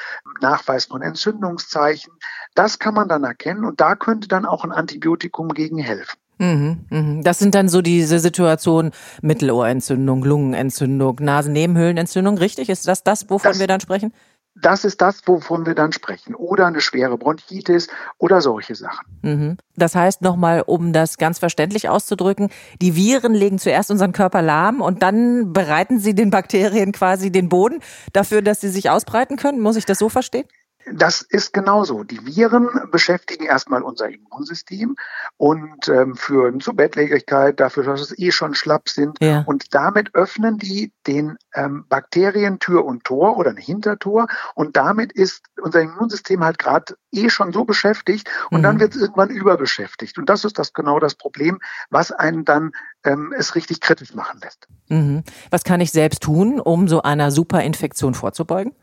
Nachweis 0.41 0.87
von 0.87 1.03
Entzündung 1.03 1.59
Erkennungszeichen. 1.59 2.13
Das 2.55 2.79
kann 2.79 2.95
man 2.95 3.09
dann 3.09 3.25
erkennen 3.25 3.65
und 3.65 3.81
da 3.81 3.95
könnte 3.95 4.29
dann 4.29 4.47
auch 4.47 4.65
ein 4.65 4.73
Antibiotikum 4.73 5.49
gegen 5.49 5.79
helfen. 5.79 6.19
Mhm, 6.39 6.87
mhm. 6.91 7.23
Das 7.25 7.41
sind 7.41 7.55
dann 7.55 7.69
so 7.69 7.83
diese 7.83 8.21
Situationen 8.21 8.93
Mittelohrentzündung, 9.23 10.23
Lungenentzündung, 10.23 11.17
Nasennebenhöhlenentzündung, 11.21 12.39
richtig? 12.39 12.69
Ist 12.69 12.87
das 12.87 13.03
das, 13.03 13.29
wovon 13.29 13.51
das, 13.51 13.59
wir 13.59 13.67
dann 13.67 13.81
sprechen? 13.81 14.13
Das 14.61 14.85
ist 14.85 15.01
das, 15.01 15.23
wovon 15.27 15.67
wir 15.67 15.75
dann 15.75 15.93
sprechen. 15.93 16.35
Oder 16.35 16.67
eine 16.67 16.81
schwere 16.81 17.17
Bronchitis 17.17 17.89
oder 18.19 18.41
solche 18.41 18.75
Sachen. 18.75 19.07
Mhm. 19.23 19.57
Das 19.77 19.95
heißt 19.95 20.23
nochmal, 20.23 20.63
um 20.67 20.93
das 20.93 21.19
ganz 21.19 21.39
verständlich 21.39 21.89
auszudrücken, 21.89 22.51
die 22.83 22.97
Viren 22.97 23.35
legen 23.35 23.59
zuerst 23.59 23.91
unseren 23.91 24.13
Körper 24.13 24.43
lahm 24.43 24.81
und 24.81 25.03
dann 25.03 25.53
bereiten 25.53 26.01
sie 26.01 26.15
den 26.15 26.31
Bakterien 26.31 26.93
quasi 26.93 27.31
den 27.31 27.49
Boden 27.49 27.81
dafür, 28.13 28.43
dass 28.43 28.61
sie 28.61 28.69
sich 28.69 28.91
ausbreiten 28.91 29.37
können. 29.37 29.61
Muss 29.61 29.77
ich 29.77 29.87
das 29.87 29.99
so 29.99 30.09
verstehen? 30.09 30.47
Das 30.93 31.23
ist 31.23 31.53
genauso. 31.53 32.05
Die 32.05 32.25
Viren 32.25 32.69
beschäftigen 32.91 33.45
erstmal 33.45 33.83
unser 33.83 34.09
Immunsystem 34.09 34.97
und 35.37 35.89
ähm, 35.89 36.17
führen 36.17 36.61
zu 36.61 36.75
Bettlägerigkeit, 36.75 37.61
dafür, 37.61 37.85
dass 37.85 38.01
es 38.01 38.19
eh 38.19 38.31
schon 38.31 38.55
schlapp 38.55 38.89
sind. 38.89 39.19
Ja. 39.21 39.43
Und 39.47 39.75
damit 39.75 40.15
öffnen 40.15 40.59
die 40.59 40.93
den 41.07 41.37
ähm, 41.55 41.85
Bakterien 41.89 42.59
Tür 42.59 42.85
und 42.85 43.05
Tor 43.05 43.37
oder 43.37 43.51
ein 43.51 43.57
Hintertor. 43.57 44.29
Und 44.55 44.77
damit 44.77 45.13
ist 45.13 45.43
unser 45.61 45.81
Immunsystem 45.81 46.45
halt 46.45 46.59
gerade 46.59 46.97
eh 47.13 47.31
schon 47.31 47.53
so 47.53 47.65
beschäftigt 47.65 48.29
und 48.51 48.61
mhm. 48.61 48.63
dann 48.65 48.81
wird 48.81 48.95
es 48.95 49.03
irgendwann 49.03 49.31
überbeschäftigt. 49.31 50.19
Und 50.19 50.29
das 50.29 50.45
ist 50.45 50.59
das 50.59 50.73
genau 50.73 51.01
das 51.01 51.15
Problem, 51.15 51.59
was 51.91 52.13
einen 52.13 52.45
dann 52.45 52.73
ähm, 53.05 53.35
es 53.37 53.55
richtig 53.55 53.81
kritisch 53.81 54.15
machen 54.15 54.41
lässt. 54.43 54.69
Mhm. 54.89 55.23
Was 55.51 55.65
kann 55.65 55.81
ich 55.81 55.91
selbst 55.91 56.23
tun, 56.23 56.61
um 56.61 56.89
so 56.89 57.03
einer 57.03 57.31
Superinfektion 57.31 58.15
vorzubeugen? 58.15 58.75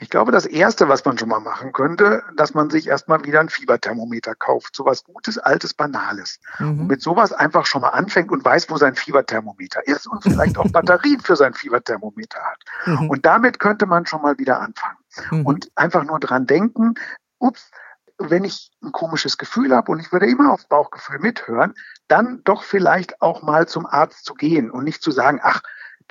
Ich 0.00 0.10
glaube, 0.10 0.32
das 0.32 0.46
Erste, 0.46 0.88
was 0.88 1.04
man 1.04 1.16
schon 1.16 1.28
mal 1.28 1.40
machen 1.40 1.72
könnte, 1.72 2.24
dass 2.36 2.54
man 2.54 2.70
sich 2.70 2.88
erstmal 2.88 3.24
wieder 3.24 3.40
ein 3.40 3.48
Fieberthermometer 3.48 4.34
kauft. 4.34 4.74
Sowas 4.74 5.04
Gutes, 5.04 5.38
Altes, 5.38 5.74
Banales. 5.74 6.40
Mhm. 6.58 6.80
Und 6.80 6.86
mit 6.88 7.02
sowas 7.02 7.32
einfach 7.32 7.66
schon 7.66 7.82
mal 7.82 7.90
anfängt 7.90 8.30
und 8.32 8.44
weiß, 8.44 8.68
wo 8.70 8.76
sein 8.76 8.96
Fieberthermometer 8.96 9.86
ist 9.86 10.06
und 10.06 10.22
vielleicht 10.22 10.58
auch 10.58 10.68
Batterien 10.72 11.20
für 11.20 11.36
sein 11.36 11.54
Fieberthermometer 11.54 12.40
hat. 12.40 12.58
Mhm. 12.86 13.10
Und 13.10 13.26
damit 13.26 13.58
könnte 13.58 13.86
man 13.86 14.06
schon 14.06 14.22
mal 14.22 14.38
wieder 14.38 14.60
anfangen. 14.60 14.98
Mhm. 15.30 15.46
Und 15.46 15.70
einfach 15.76 16.04
nur 16.04 16.18
dran 16.18 16.46
denken, 16.46 16.94
ups, 17.38 17.70
wenn 18.18 18.44
ich 18.44 18.70
ein 18.82 18.92
komisches 18.92 19.38
Gefühl 19.38 19.74
habe 19.74 19.90
und 19.92 20.00
ich 20.00 20.12
würde 20.12 20.26
immer 20.26 20.52
aufs 20.52 20.66
Bauchgefühl 20.66 21.18
mithören, 21.18 21.74
dann 22.08 22.42
doch 22.44 22.62
vielleicht 22.62 23.20
auch 23.22 23.42
mal 23.42 23.66
zum 23.68 23.86
Arzt 23.86 24.24
zu 24.24 24.34
gehen 24.34 24.70
und 24.70 24.84
nicht 24.84 25.02
zu 25.02 25.10
sagen, 25.10 25.40
ach, 25.42 25.62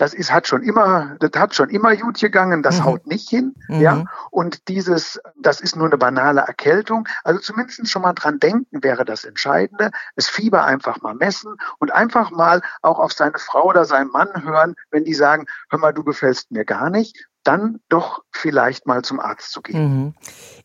das 0.01 0.15
ist, 0.15 0.33
hat 0.33 0.47
schon 0.47 0.63
immer, 0.63 1.15
das 1.19 1.29
hat 1.39 1.53
schon 1.53 1.69
immer 1.69 1.95
gut 1.95 2.19
gegangen, 2.19 2.63
das 2.63 2.79
mhm. 2.79 2.85
haut 2.85 3.05
nicht 3.05 3.29
hin, 3.29 3.53
mhm. 3.67 3.81
ja. 3.81 4.05
Und 4.31 4.67
dieses, 4.67 5.21
das 5.35 5.61
ist 5.61 5.75
nur 5.75 5.85
eine 5.85 5.99
banale 5.99 6.41
Erkältung. 6.41 7.07
Also 7.23 7.39
zumindest 7.39 7.87
schon 7.87 8.01
mal 8.01 8.13
dran 8.13 8.39
denken 8.39 8.81
wäre 8.81 9.05
das 9.05 9.25
Entscheidende. 9.25 9.91
Das 10.15 10.27
Fieber 10.27 10.65
einfach 10.65 11.03
mal 11.03 11.13
messen 11.13 11.55
und 11.77 11.93
einfach 11.93 12.31
mal 12.31 12.63
auch 12.81 12.97
auf 12.97 13.13
seine 13.13 13.37
Frau 13.37 13.65
oder 13.65 13.85
seinen 13.85 14.09
Mann 14.09 14.29
hören, 14.43 14.73
wenn 14.89 15.03
die 15.03 15.13
sagen, 15.13 15.45
hör 15.69 15.77
mal, 15.77 15.93
du 15.93 16.03
gefällst 16.03 16.49
mir 16.49 16.65
gar 16.65 16.89
nicht 16.89 17.27
dann 17.43 17.79
doch 17.89 18.23
vielleicht 18.31 18.85
mal 18.87 19.01
zum 19.03 19.19
Arzt 19.19 19.51
zu 19.51 19.61
gehen. 19.61 19.83
Mhm. 19.83 20.13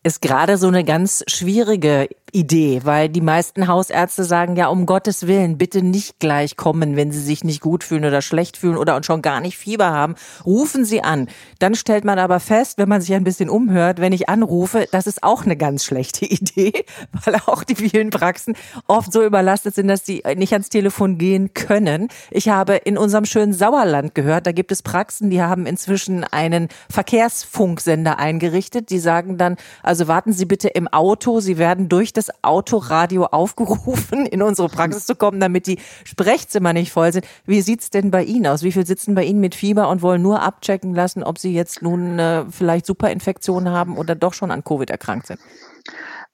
Ist 0.02 0.22
gerade 0.22 0.56
so 0.56 0.68
eine 0.68 0.84
ganz 0.84 1.24
schwierige 1.26 2.08
Idee, 2.32 2.82
weil 2.84 3.08
die 3.08 3.20
meisten 3.22 3.66
Hausärzte 3.66 4.24
sagen 4.24 4.56
ja, 4.56 4.68
um 4.68 4.84
Gottes 4.84 5.26
Willen, 5.26 5.56
bitte 5.56 5.82
nicht 5.82 6.20
gleich 6.20 6.56
kommen, 6.56 6.94
wenn 6.94 7.10
Sie 7.10 7.20
sich 7.20 7.44
nicht 7.44 7.60
gut 7.60 7.82
fühlen 7.82 8.04
oder 8.04 8.20
schlecht 8.20 8.56
fühlen 8.56 8.76
oder 8.76 9.02
schon 9.02 9.22
gar 9.22 9.40
nicht 9.40 9.56
Fieber 9.56 9.90
haben. 9.90 10.16
Rufen 10.44 10.84
Sie 10.84 11.02
an. 11.02 11.28
Dann 11.58 11.74
stellt 11.74 12.04
man 12.04 12.18
aber 12.18 12.38
fest, 12.40 12.78
wenn 12.78 12.88
man 12.88 13.00
sich 13.00 13.14
ein 13.14 13.24
bisschen 13.24 13.48
umhört, 13.48 14.00
wenn 14.00 14.12
ich 14.12 14.28
anrufe, 14.28 14.86
das 14.92 15.06
ist 15.06 15.22
auch 15.22 15.44
eine 15.44 15.56
ganz 15.56 15.84
schlechte 15.84 16.26
Idee, 16.30 16.84
weil 17.24 17.36
auch 17.46 17.64
die 17.64 17.76
vielen 17.76 18.10
Praxen 18.10 18.54
oft 18.86 19.12
so 19.12 19.24
überlastet 19.24 19.74
sind, 19.74 19.88
dass 19.88 20.02
die 20.02 20.22
nicht 20.36 20.52
ans 20.52 20.68
Telefon 20.68 21.16
gehen 21.16 21.54
können. 21.54 22.08
Ich 22.30 22.48
habe 22.48 22.74
in 22.74 22.98
unserem 22.98 23.24
schönen 23.24 23.54
Sauerland 23.54 24.14
gehört, 24.14 24.46
da 24.46 24.52
gibt 24.52 24.72
es 24.72 24.82
Praxen, 24.82 25.30
die 25.30 25.42
haben 25.42 25.64
inzwischen 25.64 26.22
einen 26.24 26.65
Verkehrsfunksender 26.90 28.18
eingerichtet. 28.18 28.90
Die 28.90 28.98
sagen 28.98 29.38
dann, 29.38 29.56
also 29.82 30.08
warten 30.08 30.32
Sie 30.32 30.44
bitte 30.44 30.68
im 30.68 30.88
Auto, 30.88 31.40
Sie 31.40 31.58
werden 31.58 31.88
durch 31.88 32.12
das 32.12 32.30
Autoradio 32.42 33.26
aufgerufen, 33.26 34.26
in 34.26 34.42
unsere 34.42 34.68
Praxis 34.68 35.06
zu 35.06 35.14
kommen, 35.14 35.40
damit 35.40 35.66
die 35.66 35.78
Sprechzimmer 36.04 36.72
nicht 36.72 36.92
voll 36.92 37.12
sind. 37.12 37.26
Wie 37.44 37.60
sieht's 37.60 37.90
denn 37.90 38.10
bei 38.10 38.24
Ihnen 38.24 38.46
aus? 38.46 38.62
Wie 38.62 38.72
viel 38.72 38.86
sitzen 38.86 39.14
bei 39.14 39.24
Ihnen 39.24 39.40
mit 39.40 39.54
Fieber 39.54 39.88
und 39.88 40.02
wollen 40.02 40.22
nur 40.22 40.42
abchecken 40.42 40.94
lassen, 40.94 41.22
ob 41.22 41.38
Sie 41.38 41.54
jetzt 41.54 41.82
nun 41.82 42.18
äh, 42.18 42.44
vielleicht 42.50 42.86
Superinfektionen 42.86 43.72
haben 43.72 43.96
oder 43.96 44.14
doch 44.14 44.34
schon 44.34 44.50
an 44.50 44.64
Covid 44.64 44.90
erkrankt 44.90 45.26
sind? 45.26 45.40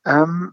Ähm, 0.05 0.53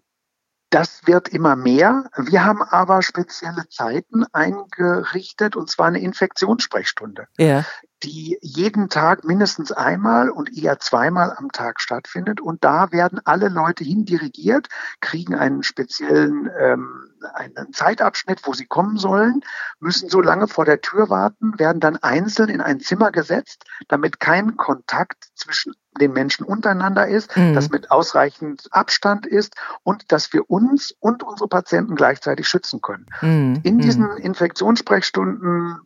das 0.70 1.02
wird 1.08 1.30
immer 1.30 1.56
mehr. 1.56 2.06
Wir 2.16 2.46
haben 2.46 2.62
aber 2.62 3.02
spezielle 3.02 3.68
Zeiten 3.70 4.26
eingerichtet, 4.34 5.56
und 5.56 5.70
zwar 5.70 5.88
eine 5.88 6.00
Infektionssprechstunde. 6.00 7.28
Ja 7.38 7.66
die 8.04 8.38
jeden 8.42 8.90
Tag 8.90 9.24
mindestens 9.24 9.72
einmal 9.72 10.30
und 10.30 10.56
eher 10.58 10.80
zweimal 10.80 11.36
am 11.36 11.52
Tag 11.52 11.82
stattfindet. 11.82 12.42
Und 12.42 12.64
da 12.64 12.92
werden 12.92 13.20
alle 13.26 13.50
Leute 13.50 13.84
hindirigiert, 13.84 14.68
kriegen 15.02 15.36
einen 15.36 15.64
speziellen 15.64 16.50
ähm, 16.58 17.10
einen 17.34 17.74
Zeitabschnitt, 17.74 18.42
wo 18.46 18.54
sie 18.54 18.66
kommen 18.66 18.98
sollen, 18.98 19.42
müssen 19.80 20.10
so 20.10 20.22
lange 20.22 20.48
vor 20.48 20.66
der 20.66 20.82
Tür 20.82 21.10
warten, 21.10 21.60
werden 21.60 21.80
dann 21.80 21.98
einzeln 21.98 22.50
in 22.50 22.62
ein 22.62 22.80
Zimmer 22.80 23.12
gesetzt, 23.12 23.66
damit 23.88 24.20
kein 24.20 24.58
Kontakt 24.58 25.30
zwischen 25.36 25.74
den 26.00 26.14
Menschen 26.14 26.46
untereinander 26.46 27.08
ist, 27.08 27.36
mhm. 27.36 27.54
dass 27.54 27.70
mit 27.70 27.92
ausreichend 27.92 28.68
Abstand 28.72 29.26
ist 29.26 29.56
und 29.84 30.12
dass 30.12 30.32
wir 30.34 30.50
uns 30.50 30.96
und 31.00 31.24
unsere 31.24 31.50
Patienten 31.50 31.96
gleichzeitig 31.96 32.48
schützen 32.48 32.82
können. 32.82 33.08
Mhm. 33.22 33.60
In 33.64 33.80
diesen 33.80 34.04
mhm. 34.04 34.18
Infektionssprechstunden 34.18 35.80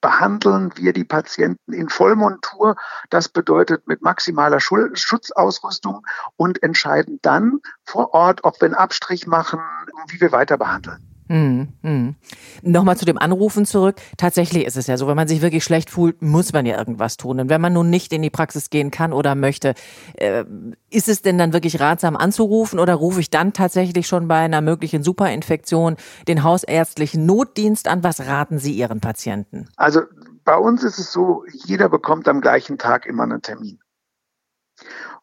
behandeln 0.00 0.72
wir 0.76 0.92
die 0.92 1.04
Patienten 1.04 1.72
in 1.72 1.88
Vollmontur. 1.88 2.76
Das 3.10 3.28
bedeutet 3.28 3.86
mit 3.86 4.02
maximaler 4.02 4.60
Schutzausrüstung 4.60 6.06
und 6.36 6.62
entscheiden 6.62 7.18
dann 7.22 7.60
vor 7.84 8.14
Ort, 8.14 8.44
ob 8.44 8.60
wir 8.60 8.66
einen 8.66 8.74
Abstrich 8.74 9.26
machen, 9.26 9.60
wie 10.08 10.20
wir 10.20 10.32
weiter 10.32 10.58
behandeln. 10.58 11.07
Hm, 11.28 11.68
hm. 11.82 12.16
Nochmal 12.62 12.96
zu 12.96 13.04
dem 13.04 13.18
Anrufen 13.18 13.66
zurück. 13.66 13.96
Tatsächlich 14.16 14.64
ist 14.66 14.76
es 14.76 14.86
ja 14.86 14.96
so, 14.96 15.06
wenn 15.06 15.16
man 15.16 15.28
sich 15.28 15.42
wirklich 15.42 15.62
schlecht 15.62 15.90
fühlt, 15.90 16.22
muss 16.22 16.52
man 16.52 16.64
ja 16.64 16.78
irgendwas 16.78 17.18
tun. 17.18 17.38
Und 17.38 17.50
wenn 17.50 17.60
man 17.60 17.74
nun 17.74 17.90
nicht 17.90 18.12
in 18.12 18.22
die 18.22 18.30
Praxis 18.30 18.70
gehen 18.70 18.90
kann 18.90 19.12
oder 19.12 19.34
möchte, 19.34 19.74
äh, 20.14 20.44
ist 20.90 21.08
es 21.08 21.20
denn 21.20 21.36
dann 21.36 21.52
wirklich 21.52 21.80
ratsam 21.80 22.16
anzurufen 22.16 22.78
oder 22.78 22.94
rufe 22.94 23.20
ich 23.20 23.28
dann 23.28 23.52
tatsächlich 23.52 24.06
schon 24.06 24.26
bei 24.26 24.38
einer 24.38 24.62
möglichen 24.62 25.02
Superinfektion 25.02 25.96
den 26.26 26.42
hausärztlichen 26.42 27.26
Notdienst 27.26 27.88
an? 27.88 28.02
Was 28.02 28.26
raten 28.26 28.58
Sie 28.58 28.72
Ihren 28.72 29.00
Patienten? 29.00 29.68
Also 29.76 30.00
bei 30.44 30.56
uns 30.56 30.82
ist 30.82 30.98
es 30.98 31.12
so, 31.12 31.44
jeder 31.66 31.90
bekommt 31.90 32.26
am 32.26 32.40
gleichen 32.40 32.78
Tag 32.78 33.04
immer 33.04 33.24
einen 33.24 33.42
Termin. 33.42 33.80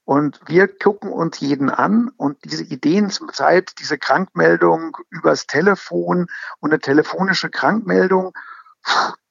Und 0.06 0.40
wir 0.46 0.68
gucken 0.68 1.12
uns 1.12 1.40
jeden 1.40 1.72
an 1.72 2.12
und 2.16 2.38
diese 2.46 2.64
Ideen 2.64 3.10
zum 3.10 3.34
Zeit, 3.34 3.74
diese 3.80 3.98
Krankmeldung 3.98 4.96
übers 5.10 5.48
Telefon 5.48 6.28
und 6.60 6.72
eine 6.72 6.80
telefonische 6.80 7.50
Krankmeldung, 7.50 8.34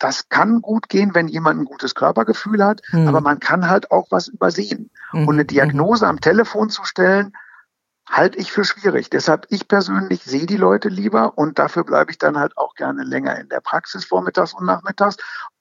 das 0.01 0.29
kann 0.29 0.63
gut 0.63 0.89
gehen, 0.89 1.15
wenn 1.15 1.29
jemand 1.29 1.61
ein 1.61 1.65
gutes 1.65 1.95
Körpergefühl 1.95 2.65
hat, 2.65 2.83
mhm. 2.91 3.07
aber 3.07 3.21
man 3.21 3.39
kann 3.39 3.69
halt 3.69 3.93
auch 3.93 4.09
was 4.11 4.27
übersehen. 4.27 4.91
Mhm. 5.13 5.29
Und 5.29 5.35
eine 5.35 5.45
Diagnose 5.45 6.09
am 6.09 6.21
Telefon 6.21 6.71
zu 6.71 6.85
stellen, 6.85 7.33
halte 8.09 8.39
ich 8.39 8.53
für 8.53 8.65
schwierig. 8.65 9.11
Deshalb 9.11 9.47
ich 9.51 9.69
persönlich 9.69 10.25
sehe 10.25 10.47
die 10.47 10.57
Leute 10.57 10.89
lieber 10.89 11.39
und 11.39 11.59
dafür 11.59 11.85
bleibe 11.85 12.11
ich 12.11 12.19
dann 12.19 12.39
halt 12.39 12.57
auch 12.59 12.75
gerne 12.75 13.03
länger 13.03 13.39
in 13.39 13.49
der 13.49 13.61
Praxis 13.61 14.05
vormittags 14.05 14.53
und 14.55 14.67
nachmittags 14.67 15.17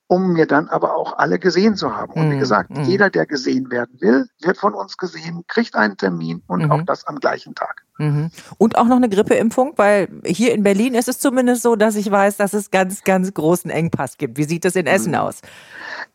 um 0.08 0.34
mir 0.34 0.46
dann 0.46 0.68
aber 0.70 0.96
auch 0.96 1.18
alle 1.18 1.40
gesehen 1.40 1.76
zu 1.76 1.96
haben. 1.96 2.14
Und 2.14 2.32
wie 2.32 2.36
mhm, 2.36 2.40
gesagt, 2.40 2.70
mm. 2.70 2.84
jeder, 2.84 3.10
der 3.10 3.26
gesehen 3.26 3.72
werden 3.72 4.00
will, 4.00 4.28
wird 4.42 4.58
von 4.58 4.74
uns 4.74 4.98
gesehen, 4.98 5.44
kriegt 5.48 5.76
einen 5.76 5.98
Termin 5.98 6.44
und 6.48 6.66
mm 6.68 6.72
auch 6.74 6.82
das 6.84 7.06
am 7.06 7.20
gleichen 7.20 7.54
Tag. 7.56 7.84
Mhm. 7.98 8.32
Und 8.58 8.78
auch 8.78 8.86
noch 8.86 8.96
eine 8.96 9.10
Grippeimpfung, 9.10 9.74
weil 9.76 10.08
hier 10.26 10.54
in 10.54 10.64
Berlin 10.64 10.96
ist 10.96 11.08
es 11.08 11.20
zumindest 11.20 11.62
so, 11.62 11.76
dass 11.76 11.96
ich 11.96 12.10
weiß, 12.10 12.38
dass 12.38 12.54
es 12.54 12.72
ganz, 12.72 13.04
ganz 13.04 13.34
großen 13.34 13.70
Engpass 13.70 14.18
gibt. 14.18 14.38
Wie 14.38 14.46
sieht 14.46 14.66
das 14.66 14.76
in 14.76 14.88
Essen 14.88 15.12
mhm. 15.12 15.20
aus? 15.20 15.42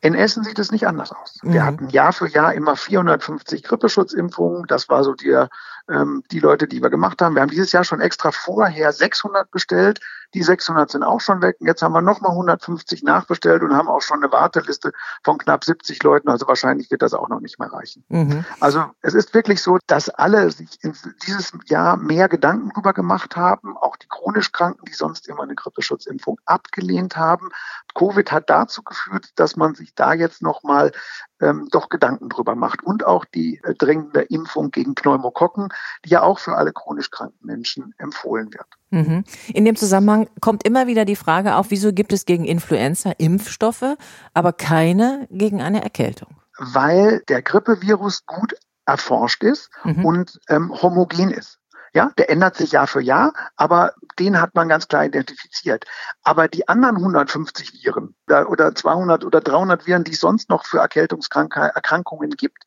In 0.00 0.14
Essen 0.14 0.42
sieht 0.42 0.58
es 0.58 0.72
nicht 0.72 0.86
anders 0.86 1.12
aus. 1.12 1.38
Wir 1.42 1.64
hatten 1.64 1.88
Jahr 1.90 2.12
für 2.12 2.28
Jahr 2.28 2.54
immer 2.54 2.76
450 2.76 3.62
Grippeschutzimpfungen. 3.62 4.64
Das 4.66 4.88
war 4.88 5.04
so 5.04 5.14
der 5.14 5.48
ähm, 5.88 6.22
die 6.30 6.40
Leute, 6.40 6.66
die 6.68 6.82
wir 6.82 6.90
gemacht 6.90 7.20
haben. 7.22 7.34
Wir 7.34 7.42
haben 7.42 7.50
dieses 7.50 7.72
Jahr 7.72 7.84
schon 7.84 8.00
extra 8.00 8.30
vorher 8.30 8.92
600 8.92 9.50
bestellt. 9.50 10.00
Die 10.34 10.42
600 10.42 10.90
sind 10.90 11.02
auch 11.02 11.20
schon 11.20 11.40
weg. 11.40 11.56
Jetzt 11.60 11.82
haben 11.82 11.92
wir 11.92 12.02
nochmal 12.02 12.32
150 12.32 13.02
nachbestellt 13.02 13.62
und 13.62 13.74
haben 13.74 13.88
auch 13.88 14.02
schon 14.02 14.22
eine 14.22 14.30
Warteliste 14.30 14.92
von 15.24 15.38
knapp 15.38 15.64
70 15.64 16.02
Leuten. 16.02 16.28
Also 16.28 16.46
wahrscheinlich 16.46 16.90
wird 16.90 17.02
das 17.02 17.14
auch 17.14 17.28
noch 17.28 17.40
nicht 17.40 17.58
mehr 17.58 17.72
reichen. 17.72 18.04
Mhm. 18.08 18.44
Also 18.60 18.84
es 19.00 19.14
ist 19.14 19.32
wirklich 19.32 19.62
so, 19.62 19.78
dass 19.86 20.10
alle 20.10 20.50
sich 20.50 20.78
dieses 21.26 21.52
Jahr 21.66 21.96
mehr 21.96 22.28
Gedanken 22.28 22.70
darüber 22.70 22.92
gemacht 22.92 23.36
haben. 23.36 23.76
Auch 23.76 23.96
die 23.96 24.08
chronisch 24.08 24.52
Kranken, 24.52 24.84
die 24.84 24.92
sonst 24.92 25.28
immer 25.28 25.44
eine 25.44 25.54
Grippeschutzimpfung 25.54 26.38
abgelehnt 26.44 27.16
haben. 27.16 27.50
Covid 27.94 28.30
hat 28.30 28.50
dazu 28.50 28.82
geführt, 28.82 29.30
dass 29.36 29.56
man 29.56 29.74
sich 29.74 29.94
da 29.94 30.12
jetzt 30.12 30.42
nochmal 30.42 30.92
ähm, 31.40 31.68
doch 31.70 31.88
Gedanken 31.88 32.28
drüber 32.28 32.54
macht. 32.54 32.82
Und 32.82 33.04
auch 33.04 33.24
die 33.24 33.60
äh, 33.64 33.74
dringende 33.74 34.22
Impfung 34.22 34.70
gegen 34.70 34.94
Pneumokokken, 34.94 35.68
die 36.04 36.10
ja 36.10 36.22
auch 36.22 36.38
für 36.38 36.56
alle 36.56 36.72
chronisch 36.72 37.10
kranken 37.10 37.46
Menschen 37.46 37.94
empfohlen 37.98 38.52
wird. 38.52 38.77
Mhm. 38.90 39.24
In 39.52 39.64
dem 39.64 39.76
Zusammenhang 39.76 40.28
kommt 40.40 40.66
immer 40.66 40.86
wieder 40.86 41.04
die 41.04 41.16
Frage 41.16 41.56
auf, 41.56 41.70
wieso 41.70 41.92
gibt 41.92 42.12
es 42.12 42.24
gegen 42.24 42.44
Influenza 42.44 43.12
Impfstoffe, 43.18 43.96
aber 44.34 44.52
keine 44.52 45.26
gegen 45.30 45.60
eine 45.60 45.82
Erkältung? 45.82 46.36
Weil 46.58 47.22
der 47.28 47.42
Grippevirus 47.42 48.26
gut 48.26 48.54
erforscht 48.86 49.42
ist 49.44 49.70
mhm. 49.84 50.04
und 50.04 50.40
ähm, 50.48 50.72
homogen 50.82 51.30
ist. 51.30 51.58
Ja, 51.94 52.10
der 52.18 52.30
ändert 52.30 52.56
sich 52.56 52.72
Jahr 52.72 52.86
für 52.86 53.00
Jahr, 53.00 53.32
aber 53.56 53.92
den 54.18 54.40
hat 54.40 54.54
man 54.54 54.68
ganz 54.68 54.88
klar 54.88 55.06
identifiziert. 55.06 55.84
Aber 56.22 56.46
die 56.46 56.68
anderen 56.68 56.96
150 56.96 57.72
Viren 57.72 58.14
oder 58.28 58.74
200 58.74 59.24
oder 59.24 59.40
300 59.40 59.86
Viren, 59.86 60.04
die 60.04 60.12
es 60.12 60.20
sonst 60.20 60.50
noch 60.50 60.66
für 60.66 60.78
Erkältungserkrankungen 60.78 62.30
gibt, 62.30 62.64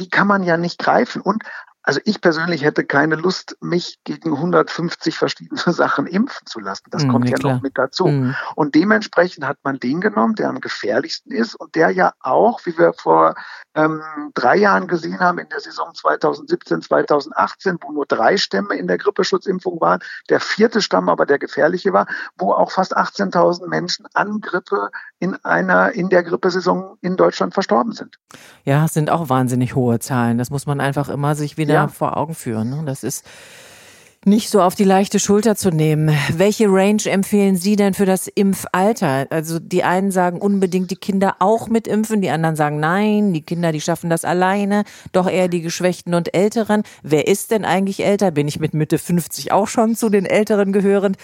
die 0.00 0.08
kann 0.08 0.26
man 0.26 0.42
ja 0.42 0.56
nicht 0.56 0.78
greifen. 0.78 1.20
Und 1.20 1.42
Also 1.86 2.00
ich 2.04 2.20
persönlich 2.20 2.64
hätte 2.64 2.84
keine 2.84 3.14
Lust, 3.14 3.56
mich 3.60 4.00
gegen 4.02 4.32
150 4.32 5.16
verschiedene 5.16 5.60
Sachen 5.72 6.08
impfen 6.08 6.44
zu 6.44 6.58
lassen. 6.58 6.86
Das 6.90 7.04
mm, 7.04 7.08
kommt 7.08 7.28
ja 7.28 7.36
klar. 7.36 7.54
noch 7.54 7.62
mit 7.62 7.78
dazu. 7.78 8.08
Mm. 8.08 8.34
Und 8.56 8.74
dementsprechend 8.74 9.46
hat 9.46 9.58
man 9.62 9.78
den 9.78 10.00
genommen, 10.00 10.34
der 10.34 10.48
am 10.48 10.60
gefährlichsten 10.60 11.30
ist 11.30 11.54
und 11.54 11.76
der 11.76 11.90
ja 11.90 12.12
auch, 12.18 12.66
wie 12.66 12.76
wir 12.76 12.92
vor 12.92 13.36
ähm, 13.76 14.02
drei 14.34 14.56
Jahren 14.56 14.88
gesehen 14.88 15.20
haben, 15.20 15.38
in 15.38 15.48
der 15.48 15.60
Saison 15.60 15.94
2017, 15.94 16.82
2018, 16.82 17.78
wo 17.80 17.92
nur 17.92 18.04
drei 18.04 18.36
Stämme 18.36 18.74
in 18.74 18.88
der 18.88 18.98
Grippeschutzimpfung 18.98 19.80
waren, 19.80 20.00
der 20.28 20.40
vierte 20.40 20.82
Stamm 20.82 21.08
aber 21.08 21.24
der 21.24 21.38
gefährliche 21.38 21.92
war, 21.92 22.08
wo 22.36 22.52
auch 22.52 22.72
fast 22.72 22.96
18.000 22.96 23.68
Menschen 23.68 24.06
an 24.12 24.40
Grippe 24.40 24.90
in 25.20 25.36
einer, 25.44 25.92
in 25.92 26.08
der 26.08 26.24
Grippesaison 26.24 26.98
in 27.00 27.16
Deutschland 27.16 27.54
verstorben 27.54 27.92
sind. 27.92 28.16
Ja, 28.64 28.86
es 28.86 28.94
sind 28.94 29.08
auch 29.08 29.28
wahnsinnig 29.28 29.76
hohe 29.76 30.00
Zahlen. 30.00 30.36
Das 30.36 30.50
muss 30.50 30.66
man 30.66 30.80
einfach 30.80 31.08
immer 31.08 31.36
sich 31.36 31.56
wieder 31.56 31.75
ja. 31.82 31.88
vor 31.88 32.16
Augen 32.16 32.34
führen. 32.34 32.70
Ne? 32.70 32.82
Das 32.84 33.02
ist 33.02 33.24
nicht 34.26 34.50
so 34.50 34.60
auf 34.60 34.74
die 34.74 34.84
leichte 34.84 35.20
Schulter 35.20 35.54
zu 35.54 35.70
nehmen. 35.70 36.12
Welche 36.32 36.66
Range 36.66 37.02
empfehlen 37.04 37.54
Sie 37.54 37.76
denn 37.76 37.94
für 37.94 38.06
das 38.06 38.26
Impfalter? 38.26 39.28
Also 39.30 39.60
die 39.60 39.84
einen 39.84 40.10
sagen 40.10 40.40
unbedingt 40.40 40.90
die 40.90 40.96
Kinder 40.96 41.36
auch 41.38 41.68
mit 41.68 41.86
impfen, 41.86 42.20
die 42.20 42.30
anderen 42.30 42.56
sagen 42.56 42.80
nein, 42.80 43.32
die 43.32 43.42
Kinder, 43.42 43.70
die 43.70 43.80
schaffen 43.80 44.10
das 44.10 44.24
alleine, 44.24 44.82
doch 45.12 45.30
eher 45.30 45.46
die 45.46 45.62
Geschwächten 45.62 46.12
und 46.12 46.34
Älteren. 46.34 46.82
Wer 47.04 47.28
ist 47.28 47.52
denn 47.52 47.64
eigentlich 47.64 48.04
älter? 48.04 48.32
Bin 48.32 48.48
ich 48.48 48.58
mit 48.58 48.74
Mitte 48.74 48.98
50 48.98 49.52
auch 49.52 49.68
schon 49.68 49.94
zu 49.94 50.08
den 50.08 50.26
Älteren 50.26 50.72
gehörend? 50.72 51.18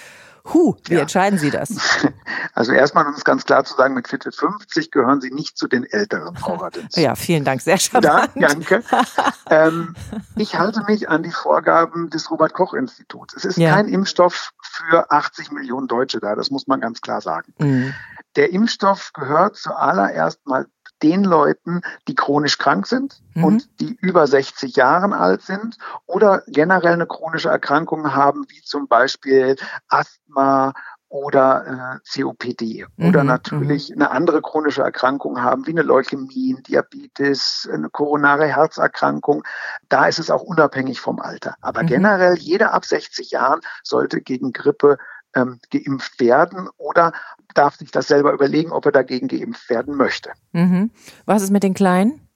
Huh, 0.44 0.74
wie 0.86 0.94
ja. 0.94 1.00
entscheiden 1.00 1.38
Sie 1.38 1.50
das? 1.50 1.74
Also 2.54 2.72
erstmal, 2.72 3.06
um 3.06 3.14
es 3.14 3.24
ganz 3.24 3.44
klar 3.44 3.64
zu 3.64 3.74
sagen, 3.74 3.94
mit 3.94 4.06
50 4.08 4.90
gehören 4.90 5.20
Sie 5.20 5.30
nicht 5.30 5.56
zu 5.56 5.68
den 5.68 5.84
älteren 5.84 6.36
Frau. 6.36 6.68
Ja, 6.94 7.14
vielen 7.14 7.44
Dank, 7.44 7.62
sehr 7.62 7.78
charmant. 7.78 8.30
Ja, 8.34 8.48
danke. 8.48 8.82
ähm, 9.50 9.94
ich 10.36 10.58
halte 10.58 10.82
mich 10.86 11.08
an 11.08 11.22
die 11.22 11.30
Vorgaben 11.30 12.10
des 12.10 12.30
Robert-Koch-Instituts. 12.30 13.34
Es 13.34 13.44
ist 13.44 13.56
ja. 13.56 13.74
kein 13.74 13.88
Impfstoff 13.88 14.52
für 14.60 15.10
80 15.10 15.50
Millionen 15.52 15.88
Deutsche 15.88 16.20
da, 16.20 16.34
das 16.34 16.50
muss 16.50 16.66
man 16.66 16.80
ganz 16.80 17.00
klar 17.00 17.20
sagen. 17.20 17.54
Mhm. 17.58 17.94
Der 18.36 18.52
Impfstoff 18.52 19.12
gehört 19.14 19.56
zuallererst 19.56 20.46
mal 20.46 20.66
den 21.02 21.24
Leuten, 21.24 21.82
die 22.08 22.14
chronisch 22.14 22.58
krank 22.58 22.86
sind 22.86 23.22
mhm. 23.34 23.44
und 23.44 23.80
die 23.80 23.96
über 24.00 24.26
60 24.26 24.76
Jahren 24.76 25.12
alt 25.12 25.42
sind 25.42 25.76
oder 26.06 26.42
generell 26.46 26.94
eine 26.94 27.06
chronische 27.06 27.48
Erkrankung 27.48 28.14
haben, 28.14 28.46
wie 28.48 28.62
zum 28.62 28.88
Beispiel 28.88 29.56
Asthma 29.88 30.72
oder 31.12 32.00
äh, 32.16 32.22
COPD 32.22 32.86
mhm. 32.96 33.08
oder 33.08 33.22
natürlich 33.22 33.90
mhm. 33.90 33.96
eine 33.96 34.10
andere 34.12 34.40
chronische 34.40 34.80
Erkrankung 34.80 35.42
haben, 35.42 35.66
wie 35.66 35.72
eine 35.72 35.82
Leukämie, 35.82 36.56
Diabetes, 36.66 37.68
eine 37.70 37.90
koronare 37.90 38.46
Herzerkrankung. 38.46 39.44
Da 39.90 40.06
ist 40.06 40.18
es 40.18 40.30
auch 40.30 40.42
unabhängig 40.42 41.00
vom 41.00 41.20
Alter. 41.20 41.54
Aber 41.60 41.82
mhm. 41.82 41.88
generell 41.88 42.38
jeder 42.38 42.72
ab 42.72 42.86
60 42.86 43.30
Jahren 43.30 43.60
sollte 43.82 44.22
gegen 44.22 44.52
Grippe 44.52 44.96
ähm, 45.34 45.58
geimpft 45.70 46.20
werden 46.20 46.68
oder 46.76 47.12
darf 47.54 47.76
sich 47.76 47.90
das 47.90 48.08
selber 48.08 48.32
überlegen, 48.32 48.72
ob 48.72 48.86
er 48.86 48.92
dagegen 48.92 49.28
geimpft 49.28 49.68
werden 49.70 49.96
möchte. 49.96 50.32
Mhm. 50.52 50.90
Was 51.26 51.42
ist 51.42 51.50
mit 51.50 51.62
den 51.62 51.74
Kleinen? 51.74 52.28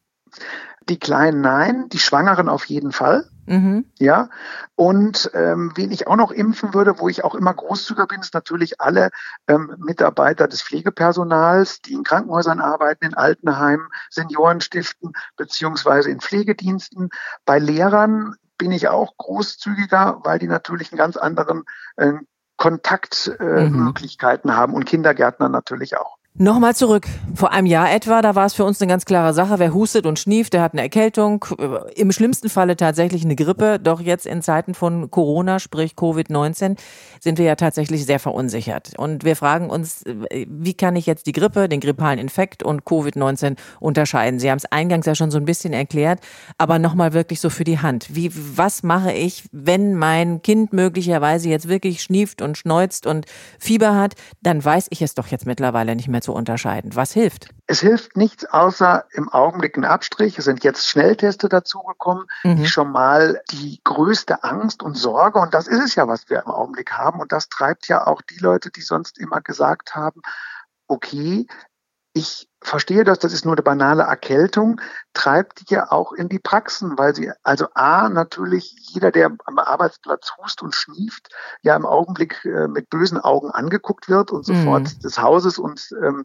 Die 0.89 0.99
Kleinen 0.99 1.41
nein, 1.41 1.89
die 1.89 1.99
Schwangeren 1.99 2.49
auf 2.49 2.65
jeden 2.67 2.93
Fall. 2.93 3.29
Mhm. 3.47 3.87
Ja, 3.99 4.29
und 4.75 5.31
ähm, 5.35 5.73
wen 5.77 5.93
ich 5.93 6.09
auch 6.09 6.17
noch 6.17 6.33
impfen 6.33 6.75
würde, 6.75 6.99
wo 6.99 7.09
ich 7.09 7.23
auch 7.23 7.35
immer 7.35 7.55
großzügiger 7.55 8.07
bin, 8.07 8.21
ist 8.21 8.35
natürlich 8.35 8.81
alle 8.81 9.11
ähm, 9.47 9.75
Mitarbeiter 9.79 10.49
des 10.49 10.63
Pflegepersonals, 10.63 11.81
die 11.83 11.93
in 11.93 12.03
Krankenhäusern 12.03 12.61
arbeiten, 12.61 13.05
in 13.05 13.15
Altenheimen, 13.15 13.89
Seniorenstiften 14.11 15.13
beziehungsweise 15.37 16.11
in 16.11 16.21
Pflegediensten. 16.21 17.11
Bei 17.45 17.61
Lehrern 17.61 18.35
bin 18.59 18.73
ich 18.73 18.89
auch 18.89 19.17
großzügiger, 19.17 20.21
weil 20.25 20.39
die 20.41 20.49
natürlich 20.49 20.91
einen 20.91 20.99
ganz 20.99 21.17
anderen 21.17 21.65
äh, 21.97 22.15
Kontaktmöglichkeiten 22.57 24.51
äh, 24.51 24.53
mhm. 24.53 24.57
haben 24.57 24.75
und 24.75 24.85
Kindergärtner 24.85 25.49
natürlich 25.49 25.97
auch. 25.97 26.19
Nochmal 26.39 26.77
zurück. 26.77 27.07
Vor 27.35 27.51
einem 27.53 27.67
Jahr 27.67 27.91
etwa, 27.91 28.21
da 28.21 28.35
war 28.35 28.45
es 28.45 28.53
für 28.53 28.65
uns 28.65 28.79
eine 28.83 28.91
ganz 28.91 29.07
klare 29.07 29.33
Sache. 29.33 29.59
Wer 29.59 29.73
hustet 29.73 30.05
und 30.05 30.19
schnieft, 30.19 30.53
der 30.53 30.61
hat 30.61 30.75
eine 30.75 30.83
Erkältung. 30.83 31.47
Im 31.95 32.13
schlimmsten 32.13 32.51
Falle 32.51 32.77
tatsächlich 32.77 33.25
eine 33.25 33.37
Grippe. 33.37 33.79
Doch 33.79 34.03
jetzt 34.03 34.27
in 34.27 34.43
Zeiten 34.43 34.75
von 34.75 35.11
Corona, 35.11 35.59
sprich 35.61 35.93
Covid-19, 35.93 36.77
sind 37.21 37.39
wir 37.39 37.47
ja 37.47 37.55
tatsächlich 37.55 38.05
sehr 38.05 38.19
verunsichert. 38.19 38.93
Und 38.99 39.25
wir 39.25 39.35
fragen 39.35 39.71
uns, 39.71 40.05
wie 40.05 40.75
kann 40.75 40.95
ich 40.97 41.07
jetzt 41.07 41.27
die 41.27 41.33
Grippe, 41.33 41.71
den 41.71 41.81
grippalen 41.81 42.19
Infekt 42.19 42.63
und 42.63 42.83
Covid-19 42.83 43.57
unterscheiden? 43.81 44.39
Sie 44.39 44.51
haben 44.51 44.59
es 44.59 44.67
eingangs 44.67 45.07
ja 45.07 45.15
schon 45.15 45.31
so 45.31 45.39
ein 45.39 45.47
bisschen 45.47 45.73
erklärt, 45.73 46.21
aber 46.59 46.79
nochmal 46.79 47.15
wirklich 47.15 47.41
so 47.41 47.49
für 47.49 47.65
die 47.65 47.79
Hand. 47.79 48.15
Wie, 48.15 48.31
was 48.35 48.83
mache 48.83 49.13
ich, 49.13 49.45
wenn 49.53 49.95
mein 49.95 50.43
Kind 50.43 50.75
möglicherweise 50.75 51.49
jetzt 51.49 51.69
wirklich 51.69 52.03
schnieft 52.03 52.43
und 52.43 52.59
schneuzt 52.59 53.07
und 53.07 53.25
Fieber 53.59 53.95
hat? 53.95 54.17
Dann 54.43 54.63
weiß 54.63 54.89
ich 54.91 55.01
es 55.01 55.15
doch 55.15 55.29
jetzt 55.29 55.47
mittlerweile 55.47 55.97
nicht 55.97 56.09
mehr 56.09 56.26
zu 56.27 56.33
unterscheiden. 56.33 56.97
Was 56.97 57.13
hilft? 57.13 57.51
Es 57.69 57.81
hilft 57.81 58.17
nichts 58.17 58.45
außer 58.45 59.05
im 59.13 59.29
Augenblick 59.29 59.77
ein 59.77 59.85
Abstrich. 59.85 60.37
Es 60.39 60.45
sind 60.45 60.65
jetzt 60.65 60.89
Schnellteste 60.89 61.49
dazugekommen, 61.49 62.27
mhm. 62.43 62.57
die 62.57 62.67
schon 62.67 62.91
mal 62.91 63.41
die 63.53 63.81
größte 63.85 64.43
Angst 64.43 64.83
und 64.83 64.97
Sorge, 64.97 65.39
und 65.39 65.55
das 65.55 65.69
ist 65.69 65.83
es 65.83 65.95
ja, 65.95 66.09
was 66.09 66.29
wir 66.29 66.43
im 66.45 66.51
Augenblick 66.51 66.91
haben, 66.93 67.21
und 67.21 67.31
das 67.31 67.49
treibt 67.49 67.87
ja 67.87 68.07
auch 68.09 68.23
die 68.23 68.39
Leute, 68.39 68.73
die 68.73 68.81
sonst 68.81 69.19
immer 69.19 69.41
gesagt 69.41 69.95
haben, 69.95 70.21
okay, 70.89 71.47
ich 72.13 72.49
verstehe 72.67 73.05
das, 73.05 73.19
das 73.19 73.33
ist 73.33 73.45
nur 73.45 73.55
eine 73.55 73.63
banale 73.63 74.03
Erkältung, 74.03 74.81
treibt 75.15 75.61
die 75.61 75.75
ja 75.75 75.91
auch 75.93 76.13
in 76.13 76.29
die 76.29 76.39
Praxen, 76.39 76.99
weil 76.99 77.15
sie, 77.15 77.31
also 77.43 77.69
A, 77.75 78.09
natürlich 78.09 78.75
jeder, 78.93 79.11
der 79.11 79.31
am 79.45 79.59
Arbeitsplatz 79.59 80.33
hust 80.39 80.63
und 80.63 80.75
schnieft, 80.75 81.29
ja 81.63 81.77
im 81.77 81.87
Augenblick 81.87 82.45
äh, 82.45 82.67
mit 82.69 82.91
bösen 82.91 83.19
Augen 83.19 83.51
angeguckt 83.51 84.09
wird 84.09 84.31
und 84.33 84.45
sofort 84.45 84.83
mhm. 84.83 85.01
des 85.01 85.23
Hauses 85.23 85.59
und 85.59 85.89
ähm, 86.03 86.25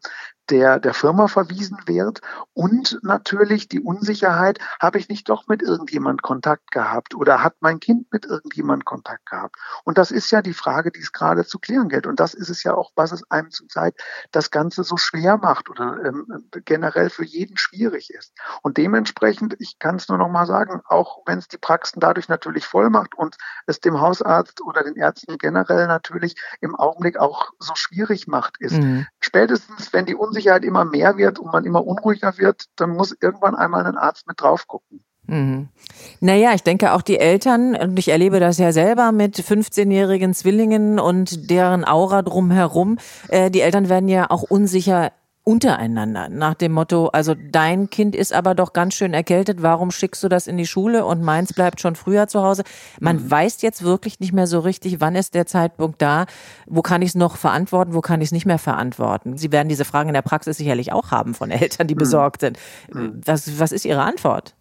der, 0.50 0.80
der 0.80 0.94
Firma 0.94 1.28
verwiesen 1.28 1.78
wird. 1.86 2.22
Und 2.54 3.00
natürlich 3.04 3.70
die 3.70 3.80
Unsicherheit, 3.80 4.60
habe 4.80 5.00
ich 5.00 5.08
nicht 5.08 5.30
doch 5.30 5.48
mit 5.48 5.62
irgendjemand 5.62 6.22
Kontakt 6.22 6.72
gehabt 6.72 7.16
oder 7.16 7.44
hat 7.44 7.56
mein 7.62 7.80
Kind 7.80 8.12
mit 8.12 8.26
irgendjemand 8.26 8.86
Kontakt 8.86 9.26
gehabt? 9.28 9.56
Und 9.86 9.98
das 9.98 10.12
ist 10.12 10.30
ja 10.32 10.42
die 10.42 10.54
Frage, 10.54 10.92
die 10.92 11.00
es 11.00 11.14
gerade 11.14 11.46
zu 11.46 11.60
klären 11.60 11.88
gilt. 11.88 12.06
Und 12.06 12.20
das 12.20 12.34
ist 12.34 12.50
es 12.50 12.64
ja 12.64 12.74
auch, 12.74 12.92
was 12.96 13.12
es 13.12 13.24
einem 13.32 13.52
zurzeit 13.52 13.96
das 14.32 14.52
Ganze 14.52 14.84
so 14.84 14.98
schwer 14.98 15.38
macht 15.38 15.70
oder 15.70 16.04
ähm, 16.04 16.26
generell 16.66 17.10
für 17.10 17.26
jeden 17.26 17.58
schwierig 17.58 18.10
ist. 18.10 18.34
Und 18.62 18.78
dementsprechend, 18.78 19.56
ich 19.60 19.80
kann 19.80 19.96
es 19.96 20.08
nur 20.10 20.18
noch 20.18 20.30
mal 20.30 20.46
sagen, 20.46 20.82
auch 20.86 21.20
wenn 21.26 21.40
es 21.40 21.48
die 21.48 21.58
Praxen 21.58 22.00
dadurch 22.00 22.28
natürlich 22.28 22.66
voll 22.66 22.90
macht 22.90 23.16
und 23.16 23.38
es 23.68 23.80
dem 23.80 24.00
Hausarzt 24.00 24.62
oder 24.62 24.84
den 24.84 24.96
Ärzten 24.96 25.38
generell 25.38 25.88
natürlich 25.88 26.36
im 26.62 26.76
Augenblick 26.76 27.18
auch 27.18 27.52
so 27.60 27.76
schwierig 27.76 28.28
macht, 28.28 28.58
ist 28.60 28.78
mhm. 28.78 29.08
spätestens, 29.20 29.94
wenn 29.94 30.06
die 30.06 30.16
Unsicherheit 30.16 30.64
immer 30.64 30.86
mehr 30.86 31.18
wird 31.18 31.40
und 31.40 31.52
man 31.52 31.66
immer 31.66 31.86
unruhiger 31.86 32.38
wird, 32.38 32.66
dann 32.76 32.92
muss 32.92 33.16
irgendwann 33.20 33.56
einmal 33.56 33.86
ein 33.86 33.98
Arzt 33.98 34.28
mit 34.28 34.42
drauf 34.42 34.68
gucken. 34.68 35.04
Mhm. 35.28 35.70
Naja, 36.20 36.54
ich 36.54 36.64
denke 36.64 36.94
auch 36.94 37.02
die 37.02 37.20
Eltern, 37.20 37.76
und 37.76 37.98
ich 37.98 38.10
erlebe 38.10 38.40
das 38.40 38.58
ja 38.58 38.72
selber 38.72 39.12
mit 39.12 39.38
15-jährigen 39.38 40.34
Zwillingen 40.34 41.00
und 41.00 41.50
deren 41.50 41.86
Aura 41.86 42.22
drumherum, 42.22 42.98
äh, 43.30 43.50
die 43.50 43.62
Eltern 43.62 43.88
werden 43.88 44.10
ja 44.10 44.30
auch 44.30 44.44
unsicher 44.44 45.12
untereinander 45.44 46.30
nach 46.30 46.54
dem 46.54 46.72
Motto, 46.72 47.08
also 47.08 47.36
dein 47.36 47.90
Kind 47.90 48.16
ist 48.16 48.34
aber 48.34 48.54
doch 48.56 48.74
ganz 48.74 48.94
schön 48.94 49.14
erkältet, 49.14 49.62
warum 49.62 49.92
schickst 49.92 50.24
du 50.24 50.30
das 50.30 50.48
in 50.48 50.58
die 50.58 50.68
Schule 50.68 51.06
und 51.06 51.24
meins 51.24 51.54
bleibt 51.54 51.82
schon 51.82 51.96
früher 51.96 52.28
zu 52.28 52.44
Hause? 52.44 52.64
Man 53.00 53.18
mhm. 53.18 53.32
weiß 53.32 53.62
jetzt 53.62 53.84
wirklich 53.84 54.20
nicht 54.20 54.34
mehr 54.34 54.48
so 54.48 54.60
richtig, 54.60 55.02
wann 55.02 55.16
ist 55.16 55.34
der 55.34 55.48
Zeitpunkt 55.48 56.02
da, 56.02 56.26
wo 56.68 56.82
kann 56.82 57.02
ich 57.02 57.10
es 57.10 57.16
noch 57.16 57.38
verantworten, 57.38 57.94
wo 57.94 58.02
kann 58.02 58.22
ich 58.22 58.28
es 58.28 58.32
nicht 58.32 58.46
mehr 58.46 58.60
verantworten? 58.60 59.38
Sie 59.38 59.52
werden 59.52 59.70
diese 59.70 59.86
Fragen 59.86 60.10
in 60.10 60.14
der 60.14 60.22
Praxis 60.22 60.58
sicherlich 60.58 60.92
auch 60.92 61.12
haben 61.12 61.34
von 61.34 61.50
Eltern, 61.52 61.88
die 61.88 61.96
mhm. 61.96 62.00
besorgt 62.00 62.42
sind. 62.42 62.60
Mhm. 62.94 63.22
Was, 63.26 63.60
was 63.60 63.72
ist 63.72 63.86
Ihre 63.86 64.04
Antwort? 64.04 64.56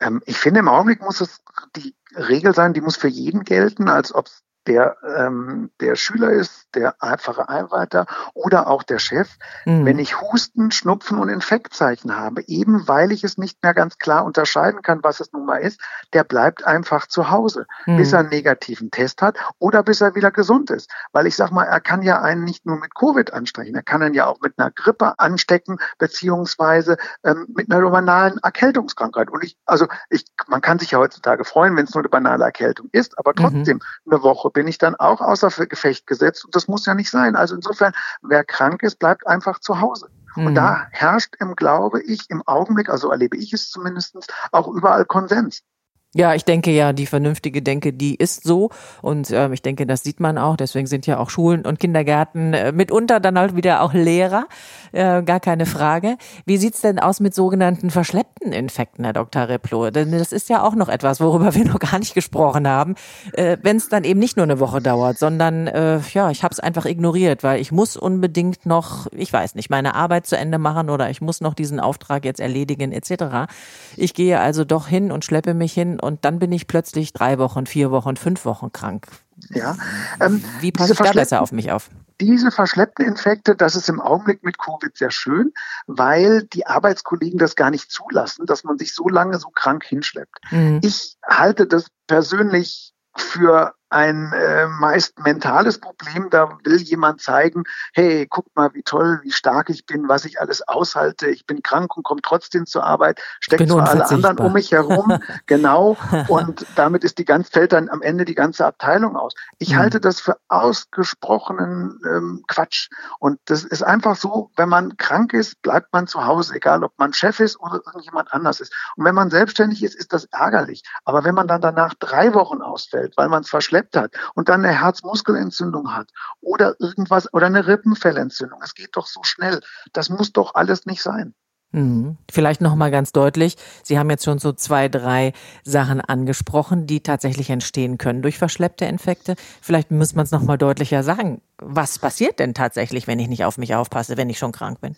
Ähm, 0.00 0.22
ich 0.26 0.36
finde, 0.36 0.60
im 0.60 0.68
Augenblick 0.68 1.00
muss 1.00 1.20
es 1.20 1.40
die 1.76 1.94
Regel 2.14 2.54
sein, 2.54 2.74
die 2.74 2.80
muss 2.80 2.96
für 2.96 3.08
jeden 3.08 3.44
gelten, 3.44 3.88
als 3.88 4.14
ob 4.14 4.26
es 4.26 4.42
der, 4.66 4.96
ähm, 5.16 5.70
der 5.80 5.96
Schüler 5.96 6.30
ist, 6.30 6.68
der 6.74 6.94
einfache 7.02 7.48
Einweiter 7.48 8.06
oder 8.34 8.66
auch 8.66 8.82
der 8.82 8.98
Chef, 8.98 9.30
mhm. 9.64 9.84
wenn 9.86 9.98
ich 9.98 10.20
Husten, 10.20 10.70
Schnupfen 10.70 11.18
und 11.18 11.28
Infektzeichen 11.28 12.16
habe, 12.16 12.42
eben 12.46 12.86
weil 12.86 13.12
ich 13.12 13.24
es 13.24 13.38
nicht 13.38 13.62
mehr 13.62 13.74
ganz 13.74 13.98
klar 13.98 14.24
unterscheiden 14.24 14.82
kann, 14.82 15.02
was 15.02 15.20
es 15.20 15.32
nun 15.32 15.46
mal 15.46 15.58
ist, 15.58 15.80
der 16.12 16.24
bleibt 16.24 16.66
einfach 16.66 17.06
zu 17.06 17.30
Hause, 17.30 17.66
mhm. 17.86 17.96
bis 17.96 18.12
er 18.12 18.20
einen 18.20 18.28
negativen 18.28 18.90
Test 18.90 19.22
hat 19.22 19.38
oder 19.58 19.82
bis 19.82 20.00
er 20.00 20.14
wieder 20.14 20.30
gesund 20.30 20.70
ist. 20.70 20.90
Weil 21.12 21.26
ich 21.26 21.36
sag 21.36 21.50
mal, 21.50 21.64
er 21.64 21.80
kann 21.80 22.02
ja 22.02 22.20
einen 22.20 22.44
nicht 22.44 22.66
nur 22.66 22.78
mit 22.78 22.94
Covid 22.94 23.32
anstecken, 23.32 23.74
er 23.74 23.82
kann 23.82 24.02
ihn 24.02 24.14
ja 24.14 24.26
auch 24.26 24.40
mit 24.40 24.58
einer 24.58 24.70
Grippe 24.70 25.18
anstecken, 25.18 25.78
beziehungsweise 25.98 26.96
ähm, 27.24 27.46
mit 27.54 27.72
einer 27.72 27.88
banalen 27.90 28.38
Erkältungskrankheit. 28.42 29.30
Und 29.30 29.42
ich, 29.42 29.56
also 29.64 29.86
ich, 30.10 30.26
man 30.48 30.60
kann 30.60 30.78
sich 30.78 30.90
ja 30.90 30.98
heutzutage 30.98 31.44
freuen, 31.44 31.76
wenn 31.76 31.84
es 31.84 31.94
nur 31.94 32.02
eine 32.02 32.08
banale 32.08 32.44
Erkältung 32.44 32.88
ist, 32.92 33.18
aber 33.18 33.32
mhm. 33.32 33.36
trotzdem 33.36 33.80
mhm. 34.04 34.12
eine 34.12 34.22
Woche 34.22 34.49
bin 34.52 34.68
ich 34.68 34.78
dann 34.78 34.94
auch 34.96 35.20
außer 35.20 35.50
Gefecht 35.66 36.06
gesetzt 36.06 36.44
und 36.44 36.54
das 36.54 36.68
muss 36.68 36.86
ja 36.86 36.94
nicht 36.94 37.10
sein. 37.10 37.36
Also 37.36 37.54
insofern, 37.54 37.92
wer 38.22 38.44
krank 38.44 38.82
ist, 38.82 38.98
bleibt 38.98 39.26
einfach 39.26 39.60
zu 39.60 39.80
Hause. 39.80 40.08
Mhm. 40.36 40.46
Und 40.46 40.54
da 40.54 40.86
herrscht 40.90 41.36
im, 41.38 41.56
glaube 41.56 42.02
ich, 42.02 42.28
im 42.28 42.42
Augenblick, 42.46 42.88
also 42.88 43.10
erlebe 43.10 43.36
ich 43.36 43.52
es 43.52 43.70
zumindest, 43.70 44.16
auch 44.52 44.68
überall 44.68 45.04
Konsens. 45.04 45.62
Ja, 46.12 46.34
ich 46.34 46.44
denke 46.44 46.72
ja, 46.72 46.92
die 46.92 47.06
vernünftige 47.06 47.62
Denke, 47.62 47.92
die 47.92 48.16
ist 48.16 48.42
so. 48.42 48.70
Und 49.00 49.30
äh, 49.30 49.52
ich 49.52 49.62
denke, 49.62 49.86
das 49.86 50.02
sieht 50.02 50.18
man 50.18 50.38
auch. 50.38 50.56
Deswegen 50.56 50.88
sind 50.88 51.06
ja 51.06 51.18
auch 51.18 51.30
Schulen 51.30 51.64
und 51.64 51.78
Kindergärten 51.78 52.52
äh, 52.52 52.72
mitunter 52.72 53.20
dann 53.20 53.38
halt 53.38 53.54
wieder 53.54 53.80
auch 53.80 53.92
Lehrer. 53.94 54.48
Äh, 54.90 55.22
gar 55.22 55.38
keine 55.38 55.66
Frage. 55.66 56.16
Wie 56.46 56.56
sieht's 56.56 56.80
denn 56.80 56.98
aus 56.98 57.20
mit 57.20 57.32
sogenannten 57.32 57.90
verschleppten 57.90 58.52
Infekten, 58.52 59.04
Herr 59.04 59.12
Dr. 59.12 59.48
Replo? 59.48 59.90
Denn 59.90 60.10
das 60.10 60.32
ist 60.32 60.48
ja 60.48 60.64
auch 60.64 60.74
noch 60.74 60.88
etwas, 60.88 61.20
worüber 61.20 61.54
wir 61.54 61.64
noch 61.64 61.78
gar 61.78 62.00
nicht 62.00 62.14
gesprochen 62.14 62.66
haben. 62.66 62.96
Äh, 63.34 63.58
Wenn 63.62 63.76
es 63.76 63.88
dann 63.88 64.02
eben 64.02 64.18
nicht 64.18 64.36
nur 64.36 64.42
eine 64.42 64.58
Woche 64.58 64.80
dauert, 64.80 65.16
sondern 65.16 65.68
äh, 65.68 66.00
ja, 66.12 66.32
ich 66.32 66.42
habe 66.42 66.52
es 66.52 66.58
einfach 66.58 66.86
ignoriert, 66.86 67.44
weil 67.44 67.60
ich 67.60 67.70
muss 67.70 67.96
unbedingt 67.96 68.66
noch, 68.66 69.06
ich 69.12 69.32
weiß 69.32 69.54
nicht, 69.54 69.70
meine 69.70 69.94
Arbeit 69.94 70.26
zu 70.26 70.36
Ende 70.36 70.58
machen 70.58 70.90
oder 70.90 71.08
ich 71.08 71.20
muss 71.20 71.40
noch 71.40 71.54
diesen 71.54 71.78
Auftrag 71.78 72.24
jetzt 72.24 72.40
erledigen 72.40 72.90
etc. 72.90 73.48
Ich 73.96 74.12
gehe 74.12 74.40
also 74.40 74.64
doch 74.64 74.88
hin 74.88 75.12
und 75.12 75.24
schleppe 75.24 75.54
mich 75.54 75.72
hin 75.72 75.99
und 76.00 76.24
dann 76.24 76.38
bin 76.38 76.52
ich 76.52 76.66
plötzlich 76.66 77.12
drei 77.12 77.38
Wochen, 77.38 77.66
vier 77.66 77.90
Wochen, 77.90 78.16
fünf 78.16 78.44
Wochen 78.44 78.72
krank. 78.72 79.08
Ja. 79.48 79.76
Ähm, 80.20 80.44
Wie 80.60 80.72
passe 80.72 80.92
ich 80.92 80.98
da 80.98 81.12
besser 81.12 81.40
auf 81.40 81.52
mich 81.52 81.72
auf? 81.72 81.88
Diese 82.20 82.50
verschleppten 82.50 83.06
Infekte, 83.06 83.56
das 83.56 83.74
ist 83.74 83.88
im 83.88 84.00
Augenblick 84.00 84.42
mit 84.44 84.58
Covid 84.58 84.94
sehr 84.94 85.10
schön, 85.10 85.52
weil 85.86 86.42
die 86.42 86.66
Arbeitskollegen 86.66 87.38
das 87.38 87.56
gar 87.56 87.70
nicht 87.70 87.90
zulassen, 87.90 88.44
dass 88.44 88.64
man 88.64 88.76
sich 88.76 88.94
so 88.94 89.08
lange 89.08 89.38
so 89.38 89.48
krank 89.48 89.84
hinschleppt. 89.84 90.38
Mhm. 90.50 90.80
Ich 90.82 91.16
halte 91.26 91.66
das 91.66 91.86
persönlich 92.06 92.92
für 93.16 93.74
ein 93.90 94.32
äh, 94.32 94.66
meist 94.68 95.18
mentales 95.18 95.78
Problem. 95.78 96.30
Da 96.30 96.58
will 96.64 96.80
jemand 96.80 97.20
zeigen, 97.20 97.64
hey, 97.92 98.26
guck 98.28 98.46
mal, 98.54 98.72
wie 98.74 98.82
toll, 98.82 99.20
wie 99.22 99.32
stark 99.32 99.68
ich 99.68 99.84
bin, 99.84 100.08
was 100.08 100.24
ich 100.24 100.40
alles 100.40 100.66
aushalte. 100.66 101.28
Ich 101.28 101.46
bin 101.46 101.62
krank 101.62 101.96
und 101.96 102.04
komme 102.04 102.20
trotzdem 102.22 102.66
zur 102.66 102.84
Arbeit, 102.84 103.20
steckt 103.40 103.68
zwar 103.68 103.88
alle 103.88 104.08
anderen 104.08 104.38
um 104.38 104.52
mich 104.52 104.72
herum, 104.72 105.18
genau, 105.46 105.96
und 106.28 106.64
damit 106.76 107.04
ist 107.04 107.18
die 107.18 107.24
ganz, 107.24 107.48
fällt 107.48 107.72
dann 107.72 107.88
am 107.88 108.02
Ende 108.02 108.24
die 108.24 108.34
ganze 108.34 108.64
Abteilung 108.64 109.16
aus. 109.16 109.34
Ich 109.58 109.70
mhm. 109.70 109.78
halte 109.78 110.00
das 110.00 110.20
für 110.20 110.36
ausgesprochenen 110.48 112.00
ähm, 112.06 112.44
Quatsch. 112.46 112.88
Und 113.18 113.38
das 113.46 113.64
ist 113.64 113.82
einfach 113.82 114.16
so, 114.16 114.50
wenn 114.56 114.68
man 114.68 114.96
krank 114.96 115.32
ist, 115.32 115.60
bleibt 115.62 115.92
man 115.92 116.06
zu 116.06 116.24
Hause, 116.24 116.54
egal 116.54 116.84
ob 116.84 116.92
man 116.98 117.12
Chef 117.12 117.40
ist 117.40 117.58
oder 117.60 117.80
irgendjemand 117.86 118.32
anders 118.32 118.60
ist. 118.60 118.72
Und 118.96 119.04
wenn 119.04 119.14
man 119.14 119.30
selbstständig 119.30 119.82
ist, 119.82 119.96
ist 119.96 120.12
das 120.12 120.24
ärgerlich. 120.26 120.82
Aber 121.04 121.24
wenn 121.24 121.34
man 121.34 121.48
dann 121.48 121.60
danach 121.60 121.94
drei 121.94 122.34
Wochen 122.34 122.62
ausfällt, 122.62 123.14
weil 123.16 123.28
man 123.28 123.42
es 123.42 123.50
verschleppt 123.50 123.79
verschleppt 123.80 123.96
hat 123.96 124.12
und 124.34 124.48
dann 124.48 124.64
eine 124.64 124.80
Herzmuskelentzündung 124.80 125.94
hat 125.94 126.10
oder 126.40 126.74
irgendwas 126.78 127.32
oder 127.32 127.46
eine 127.46 127.66
Rippenfellentzündung. 127.66 128.60
Es 128.62 128.74
geht 128.74 128.96
doch 128.96 129.06
so 129.06 129.22
schnell. 129.22 129.60
Das 129.92 130.10
muss 130.10 130.32
doch 130.32 130.54
alles 130.54 130.86
nicht 130.86 131.02
sein. 131.02 131.34
Mhm. 131.72 132.18
Vielleicht 132.28 132.60
noch 132.60 132.74
mal 132.74 132.90
ganz 132.90 133.12
deutlich. 133.12 133.56
Sie 133.84 133.96
haben 133.96 134.10
jetzt 134.10 134.24
schon 134.24 134.40
so 134.40 134.52
zwei, 134.52 134.88
drei 134.88 135.32
Sachen 135.62 136.00
angesprochen, 136.00 136.88
die 136.88 137.00
tatsächlich 137.00 137.48
entstehen 137.48 137.96
können 137.96 138.22
durch 138.22 138.38
verschleppte 138.38 138.86
Infekte. 138.86 139.36
Vielleicht 139.62 139.92
muss 139.92 140.16
man 140.16 140.24
es 140.24 140.32
noch 140.32 140.42
mal 140.42 140.56
deutlicher 140.56 141.04
sagen. 141.04 141.42
Was 141.58 142.00
passiert 142.00 142.40
denn 142.40 142.54
tatsächlich, 142.54 143.06
wenn 143.06 143.20
ich 143.20 143.28
nicht 143.28 143.44
auf 143.44 143.56
mich 143.56 143.76
aufpasse, 143.76 144.16
wenn 144.16 144.30
ich 144.30 144.38
schon 144.38 144.50
krank 144.50 144.80
bin? 144.80 144.96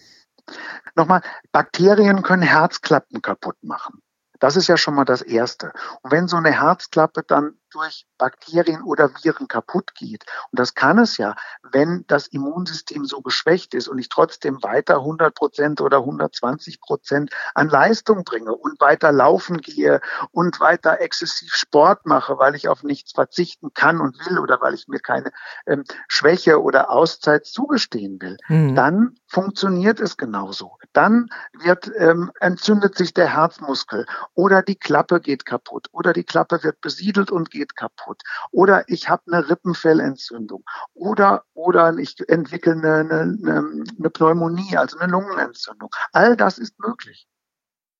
Nochmal, 0.94 1.20
Bakterien 1.52 2.22
können 2.22 2.42
Herzklappen 2.42 3.20
kaputt 3.20 3.56
machen. 3.62 4.00
Das 4.40 4.56
ist 4.56 4.66
ja 4.66 4.76
schon 4.76 4.94
mal 4.94 5.04
das 5.04 5.20
Erste. 5.22 5.72
Und 6.00 6.10
wenn 6.10 6.26
so 6.26 6.36
eine 6.36 6.50
Herzklappe 6.52 7.22
dann 7.22 7.54
durch 7.72 8.06
Bakterien 8.18 8.82
oder 8.82 9.10
Viren 9.22 9.48
kaputt 9.48 9.94
geht. 9.94 10.24
Und 10.50 10.58
das 10.58 10.74
kann 10.74 10.98
es 10.98 11.16
ja, 11.16 11.34
wenn 11.72 12.04
das 12.06 12.26
Immunsystem 12.28 13.04
so 13.04 13.20
geschwächt 13.20 13.74
ist 13.74 13.88
und 13.88 13.98
ich 13.98 14.08
trotzdem 14.08 14.62
weiter 14.62 14.96
100 14.96 15.34
Prozent 15.34 15.80
oder 15.80 15.98
120 15.98 16.80
Prozent 16.80 17.30
an 17.54 17.68
Leistung 17.68 18.24
bringe 18.24 18.54
und 18.54 18.80
weiter 18.80 19.12
laufen 19.12 19.58
gehe 19.58 20.00
und 20.30 20.60
weiter 20.60 21.00
exzessiv 21.00 21.52
Sport 21.54 22.06
mache, 22.06 22.38
weil 22.38 22.54
ich 22.54 22.68
auf 22.68 22.82
nichts 22.82 23.12
verzichten 23.12 23.72
kann 23.74 24.00
und 24.00 24.18
will 24.26 24.38
oder 24.38 24.60
weil 24.60 24.74
ich 24.74 24.88
mir 24.88 25.00
keine 25.00 25.32
ähm, 25.66 25.84
Schwäche 26.08 26.62
oder 26.62 26.90
Auszeit 26.90 27.46
zugestehen 27.46 28.20
will, 28.20 28.36
mhm. 28.48 28.74
dann 28.74 29.16
funktioniert 29.26 30.00
es 30.00 30.16
genauso. 30.16 30.78
Dann 30.92 31.28
wird 31.58 31.90
ähm, 31.96 32.30
entzündet 32.40 32.96
sich 32.96 33.14
der 33.14 33.34
Herzmuskel 33.34 34.06
oder 34.34 34.62
die 34.62 34.76
Klappe 34.76 35.20
geht 35.20 35.46
kaputt 35.46 35.88
oder 35.92 36.12
die 36.12 36.24
Klappe 36.24 36.62
wird 36.62 36.80
besiedelt 36.80 37.30
und 37.30 37.50
geht 37.50 37.61
geht 37.62 37.76
kaputt. 37.76 38.22
Oder 38.50 38.84
ich 38.88 39.08
habe 39.08 39.22
eine 39.26 39.48
Rippenfellentzündung. 39.48 40.64
Oder, 40.94 41.44
oder 41.54 41.96
ich 41.96 42.16
entwickle 42.28 42.72
eine, 42.72 42.94
eine, 42.98 43.84
eine 43.98 44.10
Pneumonie, 44.10 44.76
also 44.76 44.98
eine 44.98 45.12
Lungenentzündung. 45.12 45.90
All 46.12 46.36
das 46.36 46.58
ist 46.58 46.78
möglich. 46.80 47.28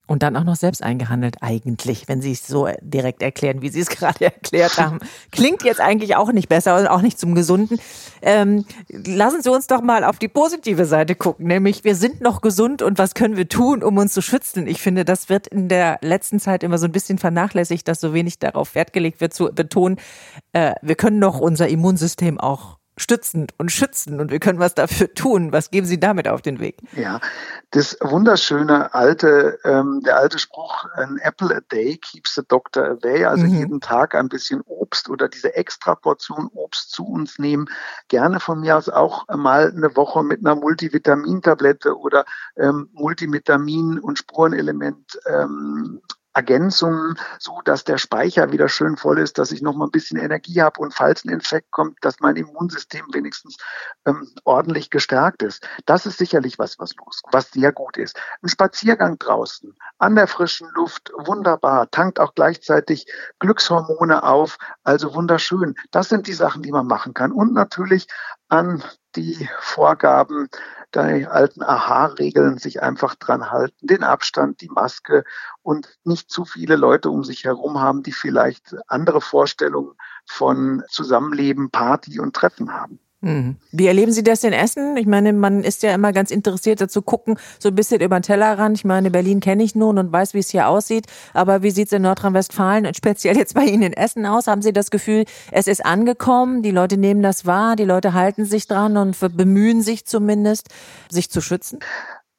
Und 0.09 0.25
dann 0.25 0.37
auch 0.37 0.45
noch 0.45 0.57
selbst 0.57 0.83
eingehandelt 0.83 1.37
eigentlich, 1.41 2.09
wenn 2.09 2.21
Sie 2.21 2.33
es 2.33 2.47
so 2.47 2.69
direkt 2.81 3.23
erklären, 3.23 3.63
wie 3.63 3.69
Sie 3.69 3.81
es 3.81 3.89
gerade 3.89 4.25
erklärt 4.25 4.77
haben. 4.77 4.99
Klingt 5.31 5.63
jetzt 5.63 5.81
eigentlich 5.81 6.17
auch 6.17 6.33
nicht 6.33 6.49
besser 6.49 6.77
und 6.77 6.89
auch 6.89 7.03
nicht 7.03 7.19
zum 7.19 7.35
Gesunden. 7.35 7.79
Ähm, 8.21 8.67
lassen 8.89 9.43
Sie 9.43 9.51
uns 9.51 9.69
doch 9.69 9.81
mal 9.81 10.03
auf 10.03 10.19
die 10.19 10.29
positive 10.29 10.87
Seite 10.87 11.15
gucken, 11.15 11.47
nämlich 11.47 11.85
wir 11.85 11.95
sind 11.95 12.21
noch 12.21 12.41
gesund 12.41 12.83
und 12.83 12.99
was 12.99 13.15
können 13.15 13.37
wir 13.37 13.49
tun, 13.49 13.83
um 13.83 13.97
uns 13.97 14.13
zu 14.13 14.23
schützen? 14.23 14.67
Ich 14.67 14.83
finde, 14.83 15.05
das 15.05 15.29
wird 15.29 15.47
in 15.47 15.69
der 15.69 15.99
letzten 16.03 16.41
Zeit 16.41 16.65
immer 16.65 16.79
so 16.79 16.87
ein 16.87 16.93
bisschen 16.93 17.19
vernachlässigt, 17.19 17.87
dass 17.87 18.01
so 18.01 18.13
wenig 18.13 18.41
darauf 18.41 18.75
Wert 18.75 18.93
gelegt 18.93 19.21
wird 19.21 19.33
zu 19.33 19.53
betonen, 19.55 19.99
äh, 20.53 20.75
wir 20.83 20.97
können 20.97 21.21
doch 21.21 21.39
unser 21.39 21.69
Immunsystem 21.69 22.41
auch 22.41 22.79
stützend 22.97 23.55
und 23.59 23.73
schützen 23.73 24.21
und 24.21 24.31
wir 24.31 24.39
können 24.39 24.59
was 24.59 24.75
dafür 24.75 25.13
tun. 25.15 25.53
Was 25.53 25.71
geben 25.71 25.87
Sie 25.87 25.99
damit 25.99 26.29
auf 26.29 26.43
den 26.43 26.61
Weg? 26.61 26.77
Ja, 26.95 27.21
das 27.71 27.97
wunderschöne 28.01 28.93
alte, 28.93 29.59
ähm, 29.65 30.03
der 30.05 30.19
alte 30.19 30.39
Spruch, 30.39 30.85
an 30.95 31.19
apple 31.23 31.57
a 31.57 31.61
day 31.73 31.97
keeps 31.97 32.35
the 32.35 32.43
doctor 32.47 32.91
away, 32.91 33.25
also 33.25 33.47
mhm. 33.47 33.55
jeden 33.55 33.81
Tag 33.81 34.15
ein 34.15 34.29
bisschen 34.29 34.61
Obst 34.67 35.09
oder 35.09 35.29
diese 35.29 35.55
extra 35.55 35.95
Portion 35.95 36.51
Obst 36.55 36.91
zu 36.91 37.07
uns 37.07 37.39
nehmen. 37.39 37.67
Gerne 38.09 38.41
von 38.41 38.61
mir 38.61 38.77
aus 38.77 38.89
auch 38.89 39.27
mal 39.29 39.73
eine 39.75 39.97
Woche 39.97 40.23
mit 40.23 40.41
einer 40.41 40.55
Multivitamintablette 40.55 41.97
oder 41.97 42.25
ähm, 42.57 42.91
Multivitamin 42.93 43.99
und 43.99 44.19
Spurenelement 44.19 45.19
ähm, 45.27 46.03
Ergänzungen, 46.35 47.19
so 47.39 47.61
dass 47.65 47.85
der 47.85 47.99
Speicher 47.99 48.53
wieder 48.53 48.69
schön 48.69 48.97
voll 48.97 49.19
ist, 49.19 49.39
dass 49.39 49.53
ich 49.53 49.63
noch 49.63 49.75
mal 49.75 49.87
ein 49.87 49.91
bisschen 49.91 50.19
Energie 50.19 50.61
habe 50.63 50.81
und 50.81 50.95
falls 50.95 51.25
ein 51.25 51.31
Infekt 51.31 51.71
kommt, 51.71 51.99
dass 52.03 52.21
mein 52.21 52.37
Immunsystem 52.37 53.07
wenigstens 53.13 53.57
ähm, 54.07 54.29
ordentlich 54.45 54.91
gestärkt 54.91 55.43
ist. 55.43 55.67
Das 55.87 56.07
ist 56.07 56.19
sicherlich 56.19 56.59
was, 56.59 56.79
was 56.79 56.95
los, 56.97 57.23
was 57.31 57.51
sehr 57.51 57.73
gut 57.73 57.97
ist. 57.97 58.19
Ein 58.43 58.49
Spaziergang 58.49 59.19
draußen, 59.19 59.75
an 59.99 60.15
der 60.15 60.27
frischen 60.27 60.69
Luft, 60.75 61.13
wunderbar, 61.17 61.91
tankt 61.91 62.19
auch 62.19 62.35
gleichzeitig 62.35 63.07
Glückshormone 63.39 64.23
auf, 64.23 64.59
also 64.85 65.15
wunderschön. 65.15 65.75
Das 65.91 66.09
sind 66.09 66.27
die 66.27 66.33
Sachen, 66.33 66.63
die 66.63 66.73
man 66.73 66.87
machen 66.87 67.15
kann. 67.15 67.33
Und 67.33 67.53
natürlich 67.53 68.07
an 68.49 68.83
die 69.17 69.49
Vorgaben 69.61 70.49
die 70.95 71.27
alten 71.27 71.63
Aha-Regeln 71.63 72.59
sich 72.59 72.83
einfach 72.83 73.15
dran 73.15 73.51
halten, 73.51 73.87
den 73.87 74.05
Abstand, 74.05 74.61
die 74.61 74.69
Maske 74.69 75.25
und 75.63 75.99
nicht 76.05 76.31
zu 76.31 76.45
viele 76.45 76.77
Leute 76.77 77.11
um 77.11 77.25
sich 77.25 77.45
herum 77.45 77.81
haben, 77.81 78.03
die 78.03 78.13
vielleicht 78.13 78.77
andere 78.89 79.21
Vorstellungen 79.21 79.95
von 80.27 80.83
Zusammenleben, 80.89 81.71
Party 81.71 82.21
und 82.21 82.35
Treffen 82.35 82.73
haben. 82.73 83.01
Mhm. 83.23 83.57
Wie 83.71 83.87
erleben 83.87 84.11
Sie 84.11 84.25
das 84.25 84.43
in 84.43 84.53
Essen? 84.53 84.97
Ich 84.97 85.07
meine, 85.07 85.33
man 85.33 85.63
ist 85.63 85.85
ja 85.85 85.95
immer 85.95 86.13
ganz 86.13 86.33
interessiert 86.33 86.81
dazu 86.81 87.03
gucken, 87.03 87.39
so 87.61 87.69
ein 87.69 87.75
bisschen 87.77 88.01
über 88.01 88.19
den 88.19 88.25
Tellerrand. 88.25 88.77
Ich 88.77 88.85
meine, 88.85 89.13
Berlin 89.13 89.39
kenne 89.39 89.63
ich 89.63 89.77
nun 89.77 89.97
und 89.97 90.11
weiß, 90.11 90.35
wie 90.35 90.41
es 90.41 90.51
hier 90.51 90.67
aussieht. 90.67 91.07
Aber 91.33 91.63
wie 91.63 91.71
sieht 91.71 91.87
es 91.87 91.93
in 91.93 92.03
Nordrhein-Westfalen 92.03 92.85
und 92.85 92.97
speziell 92.97 93.37
jetzt 93.37 93.55
bei 93.55 93.65
Ihnen 93.65 93.85
in 93.85 93.93
Essen 93.93 94.27
aus? 94.27 94.49
Haben 94.49 94.61
Sie 94.61 94.73
das 94.73 94.91
Gefühl, 94.91 95.25
es 95.53 95.69
ist 95.69 95.87
angekommen, 95.87 96.63
die 96.63 96.73
Leute 96.73 96.97
nehmen 96.97 97.23
das 97.23 97.47
wahr, 97.47 97.77
die 97.77 97.85
Leute 97.85 98.13
halten 98.13 98.45
sich 98.45 98.67
dran 98.67 98.97
und 98.97 99.17
bemühen 99.37 99.83
sich 99.83 100.05
zumindest, 100.05 100.69
sich 101.09 101.31
zu 101.31 101.41
schützen? 101.41 101.79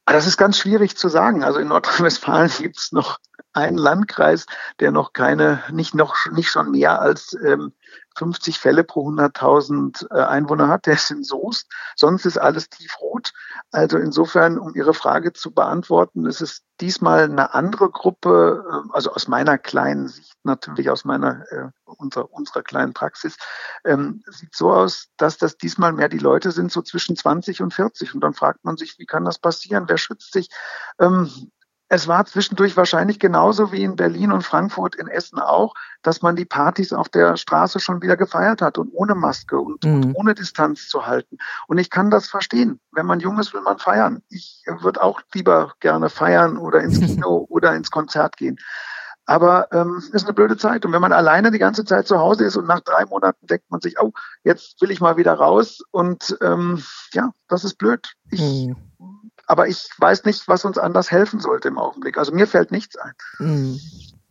Das 0.06 0.28
ist 0.28 0.36
ganz 0.36 0.58
schwierig 0.58 0.98
zu 0.98 1.08
sagen. 1.08 1.43
Also 1.43 1.60
in 1.60 1.69
Nordrhein-Westfalen 1.69 2.52
gibt 2.60 2.78
es 2.78 2.91
noch 2.91 3.19
einen 3.54 3.78
Landkreis, 3.78 4.48
der 4.82 4.91
noch 4.91 5.13
keine, 5.13 5.63
nicht 5.72 5.96
noch, 5.96 6.15
nicht 6.32 6.50
schon 6.50 6.72
mehr 6.72 7.00
als 7.00 7.38
ähm, 7.46 7.72
50 8.15 8.60
Fälle 8.60 8.84
pro 8.84 9.10
100.000 9.10 10.12
äh, 10.12 10.21
Einwohner 10.23 10.67
hat, 10.67 10.86
der 10.86 10.93
ist 10.93 11.12
in 11.12 11.23
Soest. 11.23 11.71
Sonst 11.95 12.26
ist 12.26 12.38
alles 12.38 12.69
tiefrot. 12.69 13.32
Also 13.71 13.97
insofern, 13.97 14.58
um 14.58 14.76
Ihre 14.76 14.93
Frage 14.93 15.34
zu 15.34 15.52
beantworten, 15.52 16.26
ist 16.26 16.41
es 16.41 16.62
diesmal 16.80 17.23
eine 17.23 17.54
andere 17.54 17.89
Gruppe, 17.89 18.63
äh, 18.69 18.93
also 18.93 19.12
aus 19.12 19.28
meiner 19.28 19.58
kleinen 19.58 20.08
Sicht 20.08 20.36
natürlich, 20.43 20.89
aus 20.89 21.06
meiner, 21.06 21.43
äh, 21.52 21.69
unserer, 21.86 22.32
unserer 22.32 22.63
kleinen 22.63 22.93
Praxis, 22.93 23.38
ähm, 23.86 24.23
sieht 24.28 24.56
so 24.56 24.71
aus, 24.71 25.08
dass 25.17 25.38
das 25.38 25.58
diesmal 25.58 25.93
mehr 25.93 26.10
die 26.10 26.17
Leute 26.17 26.52
sind, 26.52 26.71
so 26.71 26.82
zwischen 26.82 27.15
20 27.15 27.62
und 27.62 27.73
40. 27.73 28.13
Und 28.13 28.21
dann 28.21 28.34
fragt 28.34 28.63
man 28.63 28.78
sich, 28.78 28.99
wie 28.99 29.06
kann 29.06 29.26
das 29.26 29.39
passieren? 29.39 29.86
Wer 29.88 29.97
schützt 29.97 30.34
sich? 30.34 30.49
Ähm, 30.99 31.30
es 31.93 32.08
war 32.08 32.25
zwischendurch 32.25 32.75
wahrscheinlich 32.75 33.19
genauso 33.19 33.71
wie 33.71 33.84
in 33.84 33.95
Berlin 33.95 34.32
und 34.32 34.41
Frankfurt, 34.41 34.95
in 34.95 35.08
Essen 35.08 35.38
auch, 35.38 35.75
dass 36.01 36.23
man 36.23 36.36
die 36.36 36.43
Partys 36.43 36.91
auf 36.91 37.08
der 37.08 37.38
Straße 37.38 37.79
schon 37.79 38.01
wieder 38.01 38.17
gefeiert 38.17 38.63
hat 38.63 38.79
und 38.79 38.89
ohne 38.93 39.13
Maske 39.13 39.60
und, 39.60 39.84
mhm. 39.84 39.93
und 39.93 40.15
ohne 40.15 40.34
Distanz 40.34 40.89
zu 40.89 41.06
halten. 41.06 41.38
Und 41.67 41.77
ich 41.77 41.91
kann 41.91 42.10
das 42.10 42.27
verstehen. 42.27 42.79
Wenn 42.93 43.06
man 43.06 43.19
jung 43.19 43.38
ist, 43.38 43.53
will 43.53 43.62
man 43.62 43.77
feiern. 43.77 44.23
Ich 44.29 44.63
würde 44.82 45.03
auch 45.03 45.21
lieber 45.36 45.73
gerne 45.82 46.10
feiern 46.10 46.58
oder 46.58 46.82
ins 46.82 46.99
Kino 47.06 47.45
oder 47.47 47.75
ins 47.75 47.91
Konzert 47.91 48.38
gehen. 48.38 48.58
Aber 49.27 49.71
ähm, 49.71 50.01
ist 50.13 50.25
eine 50.25 50.34
blöde 50.34 50.58
Zeit. 50.58 50.86
Und 50.86 50.93
wenn 50.93 51.01
man 51.01 51.13
alleine 51.13 51.51
die 51.51 51.60
ganze 51.60 51.86
Zeit 51.86 52.08
zu 52.08 52.17
Hause 52.17 52.45
ist 52.45 52.58
und 52.58 52.65
nach 52.65 52.82
drei 52.82 53.06
Monaten 53.06 53.45
denkt 53.45 53.69
man 53.69 53.82
sich, 53.82 54.01
oh, 54.01 54.13
jetzt 54.43 54.82
will 54.82 54.89
ich 54.89 54.99
mal 54.99 55.15
wieder 55.15 55.34
raus. 55.36 55.84
Und 55.91 56.36
ähm, 56.41 56.84
ja, 57.13 57.34
das 57.47 57.63
ist 57.63 57.75
blöd. 57.77 58.13
Ich, 58.32 58.41
hm. 58.41 58.75
Aber 59.45 59.67
ich 59.67 59.89
weiß 59.97 60.25
nicht, 60.25 60.47
was 60.47 60.65
uns 60.65 60.77
anders 60.77 61.12
helfen 61.12 61.39
sollte 61.39 61.67
im 61.67 61.77
Augenblick. 61.77 62.17
Also 62.17 62.34
mir 62.34 62.47
fällt 62.47 62.71
nichts 62.71 62.95
ein. 62.97 63.13
Hm. 63.38 63.79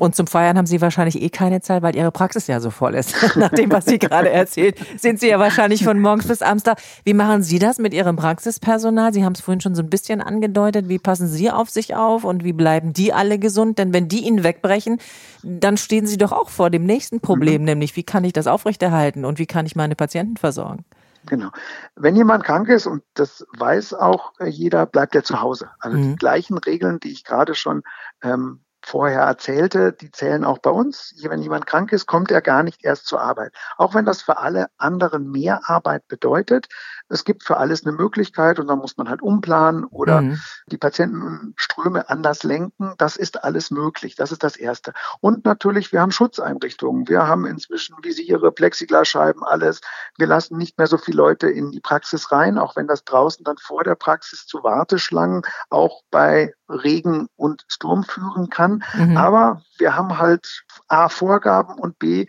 Und 0.03 0.17
zum 0.17 0.27
Feiern 0.27 0.59
haben 0.59 0.67
Sie 0.67 0.81
wahrscheinlich 0.81 1.23
eh 1.23 1.29
keine 1.29 1.61
Zeit, 1.61 1.83
weil 1.83 1.95
Ihre 1.95 2.11
Praxis 2.11 2.49
ja 2.49 2.59
so 2.59 2.71
voll 2.71 2.97
ist. 2.97 3.15
Nach 3.37 3.51
dem, 3.51 3.71
was 3.71 3.85
Sie 3.85 4.01
gerade 4.01 4.31
erzählt, 4.31 4.77
sind 4.97 5.21
Sie 5.21 5.29
ja 5.29 5.39
wahrscheinlich 5.39 5.85
von 5.85 6.01
morgens 6.01 6.27
bis 6.27 6.43
abends 6.43 6.65
da. 6.65 6.75
Wie 7.05 7.15
machen 7.15 7.45
Sie 7.45 7.61
das 7.61 7.79
mit 7.79 7.95
Ihrem 7.95 8.17
Praxispersonal? 8.17 9.13
Sie 9.13 9.25
haben 9.25 9.35
es 9.35 9.41
vorhin 9.41 9.61
schon 9.61 9.77
so 9.77 9.83
ein 9.83 9.91
bisschen 9.91 10.21
angedeutet. 10.21 10.89
Wie 10.89 10.99
passen 10.99 11.29
Sie 11.29 11.53
auf 11.53 11.71
sich 11.71 11.95
auf 11.95 12.25
und 12.25 12.43
wie 12.43 12.53
bleiben 12.53 12.93
die 12.93 13.13
alle 13.13 13.39
gesund? 13.39 13.79
Denn 13.79 13.93
wenn 13.93 14.09
die 14.09 14.27
Ihnen 14.27 14.43
wegbrechen, 14.43 14.99
dann 15.45 15.77
stehen 15.77 16.09
Sie 16.09 16.19
doch 16.19 16.33
auch 16.33 16.49
vor 16.49 16.71
dem 16.71 16.85
nächsten 16.85 17.21
Problem, 17.21 17.61
mhm. 17.61 17.67
nämlich 17.67 17.95
wie 17.95 18.03
kann 18.03 18.25
ich 18.25 18.33
das 18.33 18.49
aufrechterhalten 18.49 19.25
und 19.25 19.39
wie 19.39 19.47
kann 19.47 19.67
ich 19.67 19.77
meine 19.77 19.95
Patienten 19.95 20.37
versorgen? 20.37 20.85
Genau. 21.27 21.51
Wenn 21.95 22.17
jemand 22.17 22.45
krank 22.45 22.69
ist, 22.69 22.87
und 22.87 23.03
das 23.15 23.47
weiß 23.57 23.95
auch 23.95 24.33
jeder, 24.45 24.87
bleibt 24.87 25.15
er 25.15 25.23
zu 25.23 25.41
Hause. 25.41 25.71
Also 25.79 25.97
mhm. 25.97 26.03
die 26.03 26.17
gleichen 26.17 26.59
Regeln, 26.59 27.01
die 27.01 27.13
ich 27.13 27.25
gerade 27.25 27.55
schon 27.55 27.83
ähm, 28.23 28.65
vorher 28.87 29.21
erzählte, 29.21 29.93
die 29.93 30.11
zählen 30.11 30.45
auch 30.45 30.59
bei 30.59 30.71
uns. 30.71 31.15
Wenn 31.23 31.43
jemand 31.43 31.67
krank 31.67 31.93
ist, 31.93 32.07
kommt 32.07 32.31
er 32.31 32.41
gar 32.41 32.63
nicht 32.63 32.85
erst 32.85 33.07
zur 33.07 33.21
Arbeit. 33.21 33.53
Auch 33.77 33.95
wenn 33.95 34.05
das 34.05 34.23
für 34.23 34.39
alle 34.39 34.67
anderen 34.77 35.31
mehr 35.31 35.69
Arbeit 35.69 36.09
bedeutet, 36.09 36.69
es 37.09 37.25
gibt 37.25 37.45
für 37.45 37.59
alles 37.59 37.85
eine 37.85 37.95
Möglichkeit 37.95 38.59
und 38.59 38.69
dann 38.69 38.79
muss 38.79 38.97
man 38.97 39.09
halt 39.09 39.23
umplanen 39.23 39.85
oder 39.85 40.23
mhm. 40.23 40.41
die 40.67 40.79
Patientenströme 40.79 42.09
anders 42.09 42.43
lenken. 42.43 42.95
Das 42.99 43.17
ist 43.17 43.45
alles 43.45 43.71
möglich. 43.71 44.15
Das 44.17 44.33
ist 44.33 44.43
das 44.43 44.57
Erste. 44.57 44.93
Und 45.21 45.45
natürlich, 45.45 45.93
wir 45.93 46.01
haben 46.01 46.13
Schutzeinrichtungen. 46.13 47.09
Wir 47.09 47.27
haben 47.27 47.45
inzwischen 47.45 47.97
Visiere, 48.03 48.51
Plexiglasscheiben, 48.53 49.43
alles. 49.43 49.81
Wir 50.17 50.27
lassen 50.27 50.57
nicht 50.57 50.79
mehr 50.79 50.87
so 50.87 50.99
viele 50.99 51.19
Leute 51.19 51.49
in 51.49 51.71
die 51.71 51.81
Praxis 51.81 52.33
rein, 52.33 52.59
auch 52.59 52.77
wenn 52.77 52.87
das 52.87 53.05
draußen 53.05 53.45
dann 53.45 53.59
vor 53.59 53.85
der 53.85 53.95
Praxis 53.95 54.47
zu 54.47 54.63
Warteschlangen 54.65 55.43
auch 55.71 56.03
bei 56.11 56.55
Regen 56.69 57.29
und 57.37 57.65
Sturm 57.69 58.05
führen 58.05 58.49
kann. 58.49 58.72
Mhm. 58.95 59.17
Aber 59.17 59.63
wir 59.79 59.97
haben 59.97 60.19
halt 60.19 60.65
A, 60.89 61.09
Vorgaben 61.09 61.75
und 61.75 61.99
B, 61.99 62.27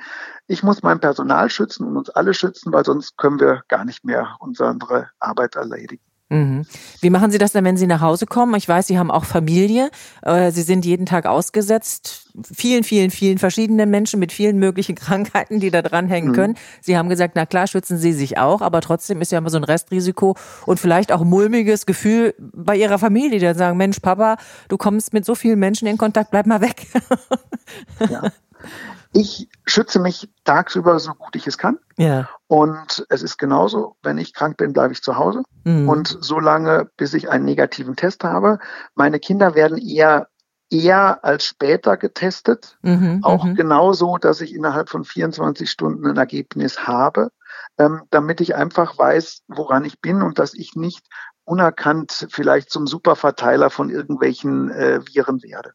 ich 0.48 0.64
muss 0.64 0.84
mein 0.84 1.00
Personal 1.00 1.50
schützen 1.50 1.88
und 1.88 1.98
uns 1.98 2.10
alle 2.10 2.34
schützen, 2.34 2.74
weil 2.74 2.86
sonst 2.86 3.18
können 3.18 3.40
wir 3.40 3.64
gar 3.68 3.86
nicht 3.86 4.04
mehr 4.04 4.36
unsere 4.40 5.10
Arbeit 5.20 5.56
erledigen. 5.56 6.04
Mhm. 6.30 6.66
Wie 7.02 7.10
machen 7.10 7.32
Sie 7.32 7.38
das 7.38 7.52
denn, 7.52 7.64
wenn 7.64 7.78
Sie 7.78 7.86
nach 7.86 8.02
Hause 8.02 8.26
kommen? 8.26 8.56
Ich 8.56 8.68
weiß, 8.68 8.88
Sie 8.88 8.98
haben 8.98 9.12
auch 9.12 9.26
Familie. 9.26 9.92
Äh, 10.24 10.52
Sie 10.52 10.64
sind 10.64 10.86
jeden 10.86 11.06
Tag 11.06 11.26
ausgesetzt. 11.26 12.32
Vielen, 12.52 12.84
vielen, 12.84 13.12
vielen 13.12 13.38
verschiedenen 13.38 13.90
Menschen 13.92 14.20
mit 14.20 14.32
vielen 14.32 14.58
möglichen 14.58 14.96
Krankheiten, 15.04 15.60
die 15.60 15.70
da 15.70 15.82
dranhängen 15.82 16.32
mhm. 16.32 16.36
können. 16.36 16.58
Sie 16.82 16.98
haben 16.98 17.10
gesagt, 17.10 17.34
na 17.36 17.46
klar, 17.46 17.68
schützen 17.68 17.98
Sie 17.98 18.14
sich 18.14 18.38
auch, 18.38 18.62
aber 18.62 18.82
trotzdem 18.82 19.22
ist 19.22 19.32
ja 19.32 19.38
immer 19.38 19.50
so 19.50 19.58
ein 19.58 19.64
Restrisiko 19.64 20.36
und 20.66 20.80
vielleicht 20.80 21.12
auch 21.12 21.22
ein 21.22 21.30
mulmiges 21.30 21.86
Gefühl 21.86 22.34
bei 22.40 22.78
Ihrer 22.78 22.98
Familie, 22.98 23.40
die 23.40 23.46
dann 23.46 23.58
sagen, 23.58 23.78
Mensch, 23.78 24.00
Papa, 24.00 24.38
du 24.70 24.78
kommst 24.78 25.14
mit 25.14 25.26
so 25.26 25.36
vielen 25.36 25.60
Menschen 25.60 25.88
in 25.88 25.98
Kontakt, 25.98 26.32
bleib 26.32 26.48
mal 26.48 26.62
weg. 26.62 26.88
Ja. 28.10 28.32
Ich 29.12 29.48
schütze 29.66 30.00
mich 30.00 30.30
tagsüber 30.44 31.00
so 31.00 31.14
gut 31.14 31.36
ich 31.36 31.48
es 31.48 31.58
kann. 31.58 31.78
Ja. 31.98 32.30
Und 32.48 33.06
es 33.10 33.22
ist 33.22 33.38
genauso, 33.38 33.96
wenn 34.02 34.18
ich 34.18 34.34
krank 34.34 34.58
bin, 34.58 34.74
bleibe 34.74 34.94
ich 34.94 35.02
zu 35.02 35.18
Hause. 35.18 35.44
Mhm. 35.64 35.88
Und 35.88 36.18
so 36.22 36.40
lange, 36.40 36.90
bis 36.98 37.14
ich 37.14 37.30
einen 37.30 37.46
negativen 37.46 37.96
Test 37.96 38.24
habe. 38.24 38.60
Meine 38.96 39.20
Kinder 39.20 39.56
werden 39.56 39.78
eher 39.78 40.28
eher 40.74 41.24
als 41.24 41.46
später 41.46 41.98
getestet. 41.98 42.78
Mhm, 42.82 43.20
auch 43.24 43.44
mhm. 43.44 43.56
genauso, 43.56 44.18
dass 44.18 44.42
ich 44.42 44.54
innerhalb 44.54 44.90
von 44.90 45.04
24 45.04 45.70
Stunden 45.70 46.08
ein 46.08 46.18
Ergebnis 46.18 46.88
habe, 46.88 47.30
ähm, 47.78 48.02
damit 48.10 48.42
ich 48.42 48.56
einfach 48.56 48.98
weiß, 48.98 49.44
woran 49.48 49.86
ich 49.86 50.02
bin 50.02 50.22
und 50.22 50.40
dass 50.40 50.54
ich 50.54 50.76
nicht 50.76 51.06
unerkannt 51.46 52.28
vielleicht 52.32 52.72
zum 52.72 52.88
Superverteiler 52.88 53.70
von 53.70 53.90
irgendwelchen 53.90 54.72
äh, 54.72 55.02
Viren 55.06 55.44
werde. 55.44 55.74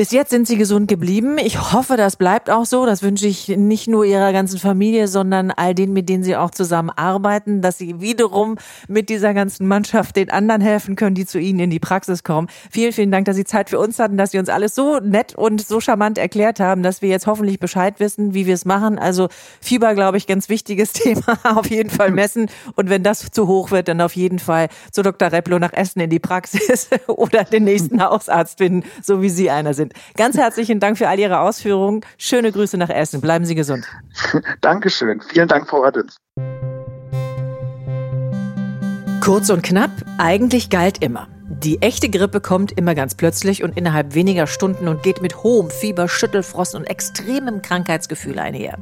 Bis 0.00 0.12
jetzt 0.12 0.30
sind 0.30 0.46
Sie 0.46 0.56
gesund 0.56 0.88
geblieben. 0.88 1.36
Ich 1.36 1.74
hoffe, 1.74 1.98
das 1.98 2.16
bleibt 2.16 2.48
auch 2.48 2.64
so. 2.64 2.86
Das 2.86 3.02
wünsche 3.02 3.26
ich 3.26 3.48
nicht 3.48 3.86
nur 3.86 4.06
Ihrer 4.06 4.32
ganzen 4.32 4.58
Familie, 4.58 5.08
sondern 5.08 5.50
all 5.50 5.74
denen, 5.74 5.92
mit 5.92 6.08
denen 6.08 6.22
Sie 6.24 6.36
auch 6.36 6.50
zusammen 6.50 6.88
arbeiten, 6.88 7.60
dass 7.60 7.76
Sie 7.76 8.00
wiederum 8.00 8.56
mit 8.88 9.10
dieser 9.10 9.34
ganzen 9.34 9.68
Mannschaft 9.68 10.16
den 10.16 10.30
anderen 10.30 10.62
helfen 10.62 10.96
können, 10.96 11.14
die 11.14 11.26
zu 11.26 11.38
Ihnen 11.38 11.60
in 11.60 11.68
die 11.68 11.80
Praxis 11.80 12.24
kommen. 12.24 12.48
Vielen, 12.70 12.94
vielen 12.94 13.10
Dank, 13.10 13.26
dass 13.26 13.36
Sie 13.36 13.44
Zeit 13.44 13.68
für 13.68 13.78
uns 13.78 13.98
hatten, 13.98 14.16
dass 14.16 14.30
Sie 14.30 14.38
uns 14.38 14.48
alles 14.48 14.74
so 14.74 15.00
nett 15.00 15.34
und 15.34 15.60
so 15.60 15.80
charmant 15.80 16.16
erklärt 16.16 16.60
haben, 16.60 16.82
dass 16.82 17.02
wir 17.02 17.10
jetzt 17.10 17.26
hoffentlich 17.26 17.60
Bescheid 17.60 18.00
wissen, 18.00 18.32
wie 18.32 18.46
wir 18.46 18.54
es 18.54 18.64
machen. 18.64 18.98
Also 18.98 19.28
Fieber, 19.60 19.94
glaube 19.94 20.16
ich, 20.16 20.26
ganz 20.26 20.48
wichtiges 20.48 20.92
Thema. 20.94 21.38
Auf 21.42 21.68
jeden 21.68 21.90
Fall 21.90 22.10
messen. 22.10 22.48
Und 22.74 22.88
wenn 22.88 23.02
das 23.02 23.30
zu 23.32 23.46
hoch 23.46 23.70
wird, 23.70 23.88
dann 23.88 24.00
auf 24.00 24.16
jeden 24.16 24.38
Fall 24.38 24.68
zu 24.92 25.02
Dr. 25.02 25.30
Replo 25.30 25.58
nach 25.58 25.74
Essen 25.74 26.00
in 26.00 26.08
die 26.08 26.20
Praxis 26.20 26.88
oder 27.06 27.44
den 27.44 27.64
nächsten 27.64 28.02
Hausarzt 28.02 28.56
finden, 28.56 28.88
so 29.02 29.20
wie 29.20 29.28
Sie 29.28 29.50
einer 29.50 29.74
sind 29.74 29.89
sind. 29.90 30.16
Ganz 30.16 30.36
herzlichen 30.36 30.80
Dank 30.80 30.98
für 30.98 31.08
all 31.08 31.18
Ihre 31.18 31.40
Ausführungen. 31.40 32.02
Schöne 32.18 32.52
Grüße 32.52 32.76
nach 32.76 32.90
Essen. 32.90 33.20
Bleiben 33.20 33.44
Sie 33.44 33.54
gesund. 33.54 33.86
Dankeschön. 34.60 35.20
Vielen 35.20 35.48
Dank, 35.48 35.68
Frau 35.68 35.82
Radins. 35.82 36.16
Kurz 39.22 39.50
und 39.50 39.62
knapp, 39.62 39.90
eigentlich 40.18 40.70
galt 40.70 41.02
immer. 41.02 41.28
Die 41.62 41.82
echte 41.82 42.08
Grippe 42.08 42.40
kommt 42.40 42.72
immer 42.72 42.94
ganz 42.94 43.14
plötzlich 43.14 43.62
und 43.62 43.76
innerhalb 43.76 44.14
weniger 44.14 44.46
Stunden 44.46 44.88
und 44.88 45.02
geht 45.02 45.20
mit 45.20 45.42
hohem 45.42 45.68
Fieber, 45.68 46.08
Schüttelfrost 46.08 46.74
und 46.74 46.84
extremem 46.84 47.60
Krankheitsgefühl 47.60 48.38
einher. 48.38 48.78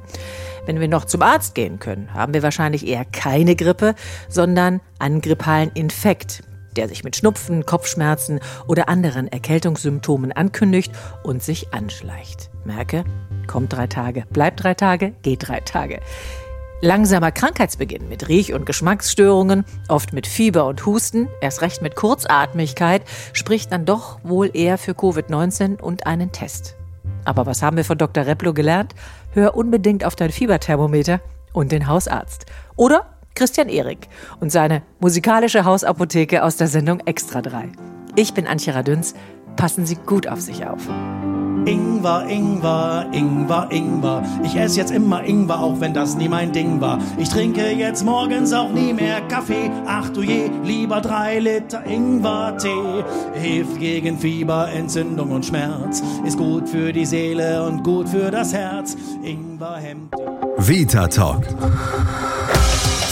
Wenn 0.64 0.78
wir 0.78 0.86
noch 0.86 1.06
zum 1.06 1.22
Arzt 1.22 1.54
gehen 1.54 1.80
können, 1.80 2.12
haben 2.14 2.34
wir 2.34 2.42
wahrscheinlich 2.42 2.86
eher 2.86 3.04
keine 3.04 3.56
Grippe, 3.56 3.94
sondern 4.28 4.80
einen 5.00 5.22
grippalen 5.22 5.72
Infekt, 5.74 6.42
der 6.78 6.88
sich 6.88 7.02
mit 7.02 7.16
Schnupfen, 7.16 7.66
Kopfschmerzen 7.66 8.38
oder 8.68 8.88
anderen 8.88 9.26
Erkältungssymptomen 9.26 10.30
ankündigt 10.30 10.92
und 11.24 11.42
sich 11.42 11.74
anschleicht. 11.74 12.50
Merke, 12.64 13.02
kommt 13.48 13.72
drei 13.72 13.88
Tage, 13.88 14.24
bleibt 14.30 14.62
drei 14.62 14.74
Tage, 14.74 15.12
geht 15.22 15.48
drei 15.48 15.58
Tage. 15.58 15.98
Langsamer 16.80 17.32
Krankheitsbeginn 17.32 18.08
mit 18.08 18.28
Riech- 18.28 18.54
und 18.54 18.64
Geschmacksstörungen, 18.64 19.64
oft 19.88 20.12
mit 20.12 20.28
Fieber 20.28 20.66
und 20.66 20.86
Husten, 20.86 21.26
erst 21.40 21.62
recht 21.62 21.82
mit 21.82 21.96
Kurzatmigkeit, 21.96 23.02
spricht 23.32 23.72
dann 23.72 23.84
doch 23.84 24.20
wohl 24.22 24.48
eher 24.54 24.78
für 24.78 24.92
Covid-19 24.92 25.80
und 25.80 26.06
einen 26.06 26.30
Test. 26.30 26.76
Aber 27.24 27.44
was 27.46 27.60
haben 27.60 27.76
wir 27.76 27.84
von 27.84 27.98
Dr. 27.98 28.24
Replo 28.24 28.52
gelernt? 28.52 28.94
Hör 29.32 29.56
unbedingt 29.56 30.04
auf 30.04 30.14
dein 30.14 30.30
Fieberthermometer 30.30 31.20
und 31.52 31.72
den 31.72 31.88
Hausarzt. 31.88 32.46
Oder 32.76 33.17
Christian 33.38 33.68
Ehrig 33.68 34.08
und 34.40 34.50
seine 34.50 34.82
musikalische 34.98 35.64
Hausapotheke 35.64 36.42
aus 36.42 36.56
der 36.56 36.66
Sendung 36.66 36.98
Extra 37.06 37.40
3. 37.40 37.68
Ich 38.16 38.34
bin 38.34 38.48
Antje 38.48 38.74
Radüns. 38.74 39.14
Passen 39.54 39.86
Sie 39.86 39.94
gut 39.94 40.26
auf 40.26 40.40
sich 40.40 40.66
auf. 40.66 40.80
Ingwer, 41.64 42.26
Ingwer, 42.28 43.06
Ingwer, 43.12 43.68
Ingwer. 43.70 44.24
Ich 44.42 44.56
esse 44.56 44.80
jetzt 44.80 44.90
immer 44.90 45.22
Ingwer, 45.22 45.60
auch 45.60 45.78
wenn 45.78 45.94
das 45.94 46.16
nie 46.16 46.28
mein 46.28 46.50
Ding 46.50 46.80
war. 46.80 46.98
Ich 47.16 47.28
trinke 47.28 47.70
jetzt 47.70 48.04
morgens 48.04 48.52
auch 48.52 48.72
nie 48.72 48.92
mehr 48.92 49.20
Kaffee. 49.28 49.70
Ach 49.86 50.10
du 50.10 50.22
je, 50.22 50.50
lieber 50.64 51.00
drei 51.00 51.38
Liter 51.38 51.86
Ingwer-Tee. 51.86 53.04
Hilft 53.34 53.78
gegen 53.78 54.18
Fieber, 54.18 54.68
Entzündung 54.72 55.30
und 55.30 55.46
Schmerz. 55.46 56.02
Ist 56.24 56.38
gut 56.38 56.68
für 56.68 56.92
die 56.92 57.06
Seele 57.06 57.64
und 57.64 57.84
gut 57.84 58.08
für 58.08 58.32
das 58.32 58.52
Herz. 58.52 58.96
Ingwer 59.22 59.76
hemmt. 59.76 60.12
Vita 60.56 61.06
Talk. 61.06 61.44